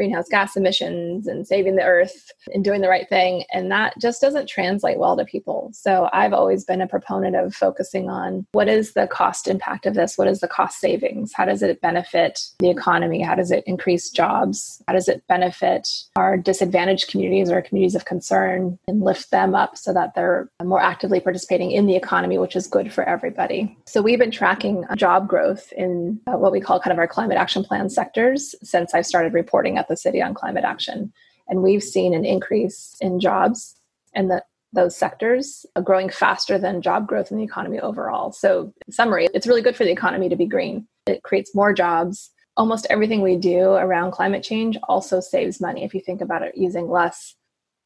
greenhouse 0.00 0.30
gas 0.30 0.56
emissions 0.56 1.26
and 1.26 1.46
saving 1.46 1.76
the 1.76 1.82
earth 1.82 2.32
and 2.54 2.64
doing 2.64 2.80
the 2.80 2.88
right 2.88 3.06
thing. 3.10 3.44
And 3.52 3.70
that 3.70 3.92
just 4.00 4.18
doesn't 4.18 4.48
translate 4.48 4.98
well 4.98 5.14
to 5.14 5.26
people. 5.26 5.70
So 5.74 6.08
I've 6.14 6.32
always 6.32 6.64
been 6.64 6.80
a 6.80 6.88
proponent 6.88 7.36
of 7.36 7.54
focusing 7.54 8.08
on 8.08 8.46
what 8.52 8.66
is 8.66 8.94
the 8.94 9.06
cost 9.06 9.46
impact 9.46 9.84
of 9.84 9.92
this? 9.92 10.16
What 10.16 10.26
is 10.26 10.40
the 10.40 10.48
cost 10.48 10.80
savings? 10.80 11.34
How 11.34 11.44
does 11.44 11.62
it 11.62 11.82
benefit 11.82 12.40
the 12.60 12.70
economy? 12.70 13.20
How 13.20 13.34
does 13.34 13.50
it 13.50 13.62
increase 13.66 14.08
jobs? 14.08 14.82
How 14.88 14.94
does 14.94 15.06
it 15.06 15.22
benefit 15.28 15.86
our 16.16 16.38
disadvantaged 16.38 17.10
communities 17.10 17.50
or 17.50 17.60
communities 17.60 17.94
of 17.94 18.06
concern 18.06 18.78
and 18.88 19.02
lift 19.02 19.30
them 19.30 19.54
up 19.54 19.76
so 19.76 19.92
that 19.92 20.14
they're 20.14 20.48
more 20.64 20.80
actively 20.80 21.20
participating 21.20 21.72
in 21.72 21.84
the 21.84 21.96
economy, 21.96 22.38
which 22.38 22.56
is 22.56 22.66
good 22.66 22.90
for 22.90 23.04
everybody? 23.06 23.76
So 23.84 24.00
we've 24.00 24.18
been 24.18 24.30
tracking 24.30 24.86
job 24.96 25.28
growth 25.28 25.70
in 25.76 26.22
uh, 26.26 26.38
what 26.38 26.52
we 26.52 26.60
call 26.62 26.80
kind 26.80 26.92
of 26.92 26.98
our 26.98 27.06
climate 27.06 27.36
action 27.36 27.62
plan 27.62 27.90
sectors 27.90 28.54
since 28.62 28.94
I 28.94 29.02
started 29.02 29.34
reporting 29.34 29.76
at 29.76 29.89
the 29.90 29.96
city 29.96 30.22
on 30.22 30.32
climate 30.32 30.64
action. 30.64 31.12
And 31.48 31.62
we've 31.62 31.82
seen 31.82 32.14
an 32.14 32.24
increase 32.24 32.96
in 33.00 33.20
jobs 33.20 33.76
and 34.14 34.30
the 34.30 34.42
those 34.72 34.96
sectors 34.96 35.66
growing 35.82 36.08
faster 36.08 36.56
than 36.56 36.80
job 36.80 37.08
growth 37.08 37.32
in 37.32 37.38
the 37.38 37.44
economy 37.44 37.80
overall. 37.80 38.30
So, 38.30 38.72
in 38.86 38.92
summary, 38.92 39.26
it's 39.34 39.48
really 39.48 39.62
good 39.62 39.74
for 39.76 39.82
the 39.84 39.90
economy 39.90 40.28
to 40.28 40.36
be 40.36 40.46
green. 40.46 40.86
It 41.06 41.24
creates 41.24 41.56
more 41.56 41.72
jobs. 41.72 42.30
Almost 42.56 42.86
everything 42.88 43.20
we 43.20 43.36
do 43.36 43.72
around 43.72 44.12
climate 44.12 44.44
change 44.44 44.78
also 44.84 45.20
saves 45.20 45.60
money. 45.60 45.82
If 45.82 45.92
you 45.92 46.00
think 46.00 46.20
about 46.20 46.42
it, 46.42 46.56
using 46.56 46.88
less 46.88 47.34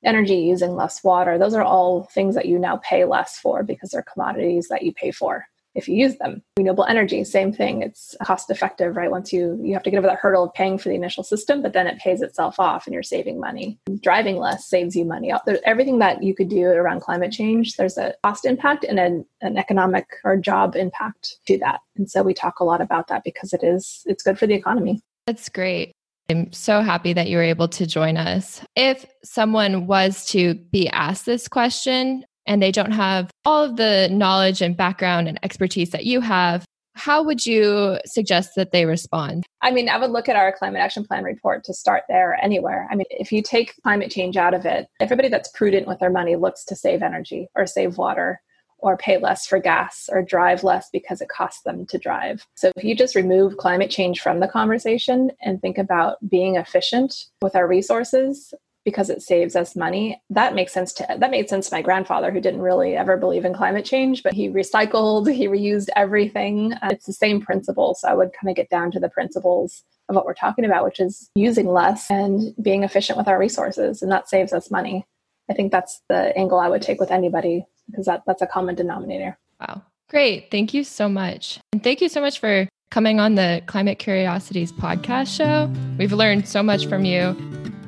energy, 0.05 0.37
using 0.37 0.75
less 0.75 1.03
water, 1.03 1.39
those 1.39 1.55
are 1.55 1.63
all 1.63 2.05
things 2.13 2.35
that 2.35 2.47
you 2.47 2.59
now 2.59 2.77
pay 2.85 3.07
less 3.07 3.39
for 3.39 3.63
because 3.63 3.91
they're 3.91 4.03
commodities 4.03 4.69
that 4.69 4.83
you 4.83 4.93
pay 4.93 5.11
for 5.11 5.47
if 5.75 5.89
you 5.89 5.97
use 5.97 6.17
them. 6.17 6.43
Renewable 6.57 6.85
energy, 6.85 7.25
same 7.25 7.53
thing. 7.53 7.83
It's 7.83 8.17
cost 8.23 8.51
effective, 8.51 8.97
right? 8.97 9.11
Once 9.11 9.33
you 9.33 9.59
you 9.63 9.75
have 9.75 9.83
to 9.85 9.91
get 9.91 9.99
over 9.99 10.07
that 10.07 10.19
hurdle 10.19 10.45
of 10.45 10.55
paying 10.55 10.79
for 10.79 10.89
the 10.89 10.95
initial 10.95 11.25
system, 11.25 11.63
but 11.63 11.73
then 11.73 11.87
it 11.87 11.99
pays 11.99 12.23
itself 12.23 12.61
off 12.61 12.87
and 12.87 12.95
you're 12.95 13.03
saving 13.03 13.41
money. 13.41 13.79
Driving 14.01 14.37
less 14.37 14.67
saves 14.67 14.95
you 14.95 15.05
money. 15.05 15.33
Everything 15.65 15.99
that 15.99 16.23
you 16.23 16.35
could 16.35 16.49
do 16.49 16.65
around 16.67 17.01
climate 17.01 17.33
change, 17.33 17.77
there's 17.77 17.99
a 17.99 18.15
cost 18.23 18.45
impact 18.45 18.85
and 18.85 18.99
an, 18.99 19.25
an 19.41 19.57
economic 19.57 20.07
or 20.25 20.37
job 20.37 20.77
impact 20.77 21.37
to 21.47 21.59
that. 21.59 21.81
And 21.97 22.11
so 22.11 22.23
we 22.23 22.35
talk 22.35 22.61
a 22.61 22.65
lot 22.65 22.81
about 22.81 23.09
that 23.09 23.25
because 23.25 23.53
it 23.53 23.63
is 23.63 24.03
it's 24.07 24.23
good 24.23 24.39
for 24.39 24.47
the 24.47 24.55
economy. 24.55 25.01
That's 25.27 25.49
great. 25.49 25.93
I'm 26.31 26.53
so 26.53 26.81
happy 26.81 27.13
that 27.13 27.29
you 27.29 27.37
were 27.37 27.43
able 27.43 27.69
to 27.69 27.87
join 27.87 28.17
us. 28.17 28.63
If 28.77 29.05
someone 29.23 29.87
was 29.87 30.25
to 30.27 30.55
be 30.55 30.89
asked 30.89 31.27
this 31.27 31.49
question, 31.49 32.25
and 32.47 32.63
they 32.63 32.73
don't 32.73 32.93
have 32.93 33.31
all 33.45 33.65
of 33.65 33.77
the 33.77 34.09
knowledge 34.11 34.63
and 34.63 34.77
background 34.77 35.29
and 35.29 35.39
expertise 35.43 35.91
that 35.91 36.05
you 36.05 36.21
have, 36.21 36.65
how 36.95 37.23
would 37.23 37.45
you 37.45 37.99
suggest 38.07 38.53
that 38.57 38.71
they 38.73 38.87
respond? 38.87 39.45
I 39.63 39.71
mean, 39.71 39.89
I 39.89 39.99
would 39.99 40.11
look 40.11 40.29
at 40.29 40.37
our 40.37 40.53
climate 40.53 40.81
action 40.81 41.05
plan 41.05 41.25
report 41.25 41.65
to 41.65 41.75
start 41.75 42.05
there 42.09 42.39
anywhere. 42.43 42.87
I 42.91 42.95
mean, 42.95 43.07
if 43.11 43.33
you 43.33 43.43
take 43.43 43.75
climate 43.83 44.11
change 44.11 44.37
out 44.37 44.55
of 44.55 44.65
it, 44.65 44.87
everybody 45.01 45.29
that's 45.29 45.51
prudent 45.51 45.89
with 45.89 45.99
their 45.99 46.11
money 46.11 46.37
looks 46.37 46.65
to 46.67 46.77
save 46.77 47.03
energy 47.03 47.49
or 47.57 47.67
save 47.67 47.99
water 47.99 48.41
or 48.79 48.97
pay 48.97 49.17
less 49.17 49.47
for 49.47 49.59
gas 49.59 50.11
or 50.13 50.23
drive 50.23 50.63
less 50.63 50.89
because 50.93 51.21
it 51.21 51.29
costs 51.29 51.63
them 51.63 51.87
to 51.87 51.99
drive. 51.99 52.47
So 52.55 52.71
if 52.77 52.85
you 52.85 52.95
just 52.95 53.15
remove 53.15 53.57
climate 53.57 53.91
change 53.91 54.21
from 54.21 54.41
the 54.41 54.49
conversation 54.49 55.31
and 55.41 55.61
think 55.61 55.79
about 55.79 56.19
being 56.29 56.57
efficient 56.57 57.15
with 57.41 57.57
our 57.57 57.67
resources, 57.67 58.53
because 58.85 59.11
it 59.11 59.23
saves 59.23 59.57
us 59.57 59.75
money. 59.75 60.21
That 60.31 60.55
makes 60.55 60.73
sense 60.73 60.93
to 60.95 61.07
that 61.19 61.31
made 61.31 61.49
sense 61.49 61.69
to 61.69 61.75
my 61.75 61.83
grandfather 61.83 62.31
who 62.31 62.41
didn't 62.41 62.61
really 62.61 62.97
ever 62.97 63.17
believe 63.17 63.45
in 63.45 63.55
climate 63.55 63.85
change, 63.85 64.23
but 64.23 64.35
he 64.35 64.49
recycled, 64.49 65.33
he 65.33 65.49
reused 65.49 65.89
everything. 65.97 66.73
Uh, 66.75 66.89
it's 66.93 67.07
the 67.07 67.13
same 67.13 67.41
principle. 67.41 67.95
So 67.95 68.09
I 68.09 68.15
would 68.15 68.33
kind 68.33 68.51
of 68.51 68.57
get 68.57 68.71
down 68.71 68.91
to 68.93 69.01
the 69.01 69.09
principles 69.09 69.83
of 70.09 70.15
what 70.15 70.27
we're 70.27 70.35
talking 70.35 70.65
about, 70.65 70.85
which 70.85 71.01
is 71.01 71.31
using 71.35 71.67
less 71.67 72.11
and 72.11 72.55
being 72.63 72.83
efficient 72.83 73.17
with 73.17 73.29
our 73.29 73.39
resources, 73.39 74.03
and 74.03 74.13
that 74.13 74.29
saves 74.29 74.53
us 74.53 74.71
money. 74.71 75.07
I 75.51 75.55
think 75.55 75.73
that's 75.73 76.01
the 76.09 76.37
angle 76.37 76.59
I 76.59 76.69
would 76.69 76.83
take 76.83 77.01
with 77.01 77.11
anybody 77.11 77.67
because 77.91 78.07
that, 78.07 78.23
that's 78.27 78.43
a 78.43 78.47
common 78.47 78.75
denominator. 78.75 79.39
Wow. 79.61 79.83
Great. 80.09 80.51
Thank 80.51 80.75
you 80.75 80.85
so 80.85 81.09
much. 81.09 81.59
And 81.73 81.83
thank 81.83 82.01
you 82.01 82.09
so 82.09 82.21
much 82.21 82.39
for 82.39 82.69
coming 82.91 83.21
on 83.21 83.35
the 83.35 83.63
Climate 83.67 83.99
Curiosities 83.99 84.73
podcast 84.73 85.35
show. 85.35 85.71
We've 85.99 86.13
learned 86.13 86.49
so 86.49 86.63
much 86.63 86.87
from 86.87 87.05
you. 87.05 87.35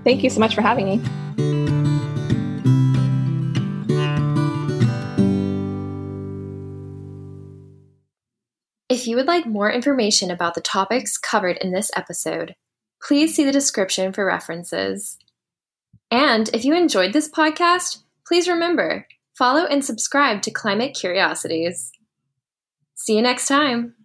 Thank 0.06 0.22
you 0.22 0.30
so 0.30 0.38
much 0.38 0.54
for 0.54 0.62
having 0.62 0.86
me. 0.86 1.00
If 8.88 9.08
you 9.08 9.16
would 9.16 9.26
like 9.26 9.46
more 9.46 9.68
information 9.68 10.30
about 10.30 10.54
the 10.54 10.60
topics 10.60 11.18
covered 11.18 11.56
in 11.56 11.72
this 11.72 11.90
episode, 11.96 12.54
please 13.02 13.34
see 13.34 13.44
the 13.44 13.50
description 13.50 14.12
for 14.12 14.24
references. 14.24 15.18
And 16.08 16.48
if 16.54 16.64
you 16.64 16.72
enjoyed 16.72 17.12
this 17.12 17.28
podcast, 17.28 18.04
please 18.28 18.46
remember 18.46 19.08
follow 19.36 19.66
and 19.66 19.84
subscribe 19.84 20.40
to 20.42 20.52
Climate 20.52 20.94
Curiosities. 20.94 21.90
See 22.94 23.16
you 23.16 23.22
next 23.22 23.48
time. 23.48 23.95